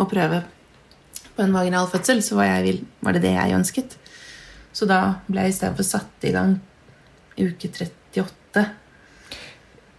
[0.00, 0.40] å prøve
[1.34, 3.96] på en vaginal fødsel, så var, jeg, var det det jeg ønsket.
[4.74, 6.56] Så da ble jeg istedenfor satt i gang
[7.36, 8.64] i uke 38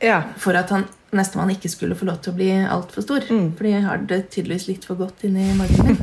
[0.03, 0.21] Ja.
[0.41, 3.25] for at han nestemann ikke skulle få lov til å bli altfor stor.
[3.29, 5.97] Fordi jeg har det tydeligvis litt for godt inni magen.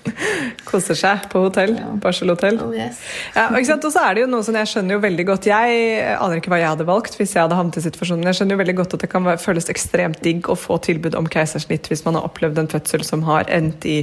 [0.70, 1.74] Koser seg på hotell.
[1.78, 1.88] Ja.
[2.02, 2.58] Barselhotell.
[2.62, 3.00] Oh, yes.
[3.34, 5.48] Ja, og så er det jo noe som jeg skjønner jo veldig godt.
[5.50, 8.28] Jeg aner ikke hva jeg hadde valgt hvis jeg hadde havnet i situasjonen.
[8.30, 11.16] Jeg skjønner jo veldig godt at det kan være- føles ekstremt digg å få tilbud
[11.18, 13.98] om keisersnitt hvis man har opplevd en fødsel som har endt i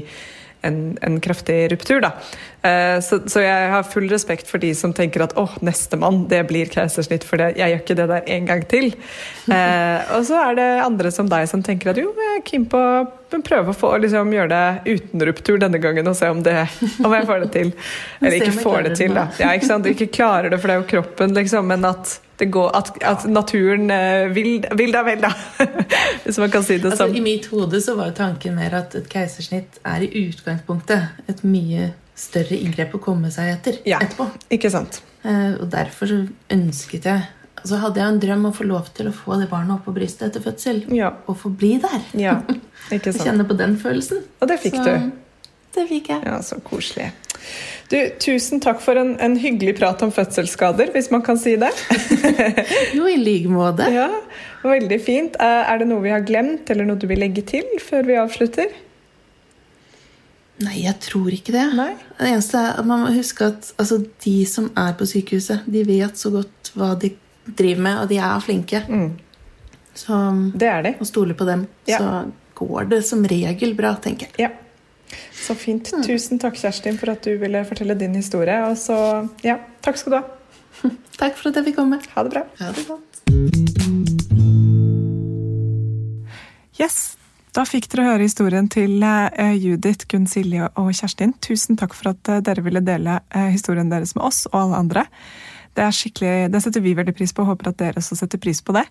[0.65, 2.01] en, en kraftig ruptur.
[2.01, 2.11] Da.
[2.68, 6.41] Eh, Så, så jeg har full respekt for de som tenker at åh, nestemann, det
[6.49, 8.89] blir keisersnitt, for det, jeg gjør ikke det der en gang til.
[9.48, 12.65] Eh, og så er det andre som deg som tenker at jo, jeg er keen
[12.72, 16.41] på å prøve å få, liksom, gjøre det uten ruptur denne gangen og se om,
[16.45, 16.56] det,
[17.03, 17.73] om jeg får det til.
[18.22, 19.27] Eller ikke får det til, da.
[19.41, 19.89] Ja, ikke sant?
[19.91, 23.23] Ikke klarer det, for det er jo kroppen, liksom, men at, det går, at, at
[23.31, 25.31] naturen eh, vil, vil deg vel, da.
[26.26, 27.15] Hvis man kan si det Altså, sånn.
[27.18, 31.41] I mitt hode så var jo tanken mer at et keisersnitt er i utgangspunktet et
[31.48, 33.99] mye større inngrep å komme seg etter Ja.
[34.03, 34.26] etterpå.
[34.57, 35.02] Ikke sant?
[35.23, 36.22] Eh, og derfor så
[36.53, 37.26] ønsket jeg
[37.57, 39.85] Altså hadde jeg en drøm om å få lov til å få det barnet opp
[39.88, 40.84] på brystet etter fødsel.
[40.94, 41.10] Ja.
[41.27, 42.03] Og få bli der.
[42.15, 42.35] ja.
[42.94, 43.26] Ikke sant.
[43.26, 44.22] Kjenne på den følelsen.
[44.39, 45.11] Og det fikk Så du.
[45.76, 46.22] det fikk jeg.
[46.30, 47.10] Ja, så koselig.
[47.89, 51.73] Du, tusen takk for en, en hyggelig prat om fødselsskader, hvis man kan si det.
[52.98, 53.89] Jo, i like måte.
[53.91, 54.07] ja,
[54.64, 55.35] Veldig fint.
[55.41, 58.18] Eh, Er det noe vi har glemt, eller noe du vil legge til før vi
[58.22, 58.69] avslutter?
[60.65, 61.65] Nei, jeg tror ikke det.
[61.77, 61.91] Nei.
[62.17, 65.84] Det eneste er at man må huske at altså, de som er på sykehuset, de
[65.85, 67.11] vet så godt hva de
[67.47, 68.81] driver med, og de er flinke.
[68.89, 69.11] Mm.
[69.97, 70.17] Så
[70.57, 70.93] Det er de.
[71.01, 71.97] å stole på dem, Ja.
[71.99, 74.49] så går det som regel bra, tenker jeg.
[74.49, 74.49] Ja.
[75.34, 75.91] Så fint.
[76.03, 78.57] Tusen takk, Kjerstin, for at du ville fortelle din historie.
[78.67, 80.23] Og så, ja, takk skal du ha.
[81.17, 81.97] Takk for at jeg fikk komme.
[82.13, 82.43] Ha det bra.
[82.59, 84.17] Ha det godt.
[86.79, 87.17] Yes,
[87.57, 91.34] da fikk dere høre historien til eh, Judith, Gunn Silje og Kjerstin.
[91.41, 94.81] Tusen takk for at eh, dere ville dele eh, historien deres med oss og alle
[94.84, 95.05] andre.
[95.77, 98.61] Det, er det setter vi veldig pris på, og håper at dere også setter pris
[98.65, 98.85] på det.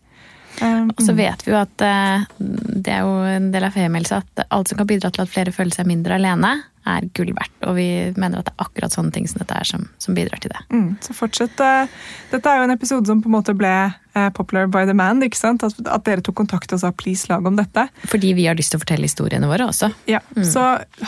[0.63, 4.47] Um, Og så vet vi jo at det er jo en del av femielse at
[4.47, 6.53] alt som kan bidra til at flere føler seg mindre alene,
[6.87, 7.53] er gull verdt.
[7.67, 7.87] Og vi
[8.17, 10.63] mener at det er akkurat sånne ting som dette er som, som bidrar til det.
[10.73, 11.61] Mm, så fortsett.
[11.61, 11.87] eh,
[12.33, 13.73] Dette er jo en episode som på en måte ble
[14.17, 15.23] eh, popular by the man.
[15.27, 15.65] ikke sant?
[15.67, 17.89] At, at dere tok kontakt og sa 'please, lag om dette'.
[18.07, 19.93] Fordi vi har lyst til å fortelle historiene våre også.
[20.07, 20.63] Ja, Så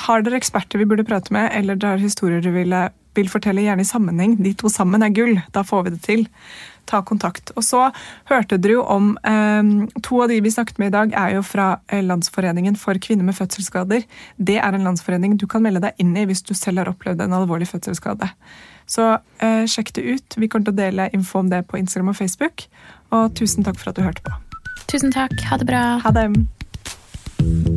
[0.07, 2.75] har dere eksperter vi burde prate med, eller dere har historier du vil,
[3.15, 4.37] vil fortelle, gjerne i sammenheng.
[4.43, 5.41] De to sammen er gull.
[5.53, 6.27] Da får vi det til.
[6.89, 7.53] Ta kontakt.
[7.57, 7.89] Og så
[8.31, 11.45] hørte dere jo om eh, To av de vi snakket med i dag, er jo
[11.47, 14.07] fra eh, Landsforeningen for kvinner med fødselsskader.
[14.37, 17.23] Det er en landsforening du kan melde deg inn i hvis du selv har opplevd
[17.25, 18.31] en alvorlig fødselsskade.
[18.89, 19.11] Så
[19.45, 20.39] eh, sjekk det ut.
[20.41, 22.69] Vi kommer til å dele info om det på Instagram og Facebook.
[23.13, 24.33] Og tusen takk for at du hørte på.
[24.89, 25.37] Tusen takk.
[25.51, 25.85] Ha det bra.
[26.05, 27.77] Ha det.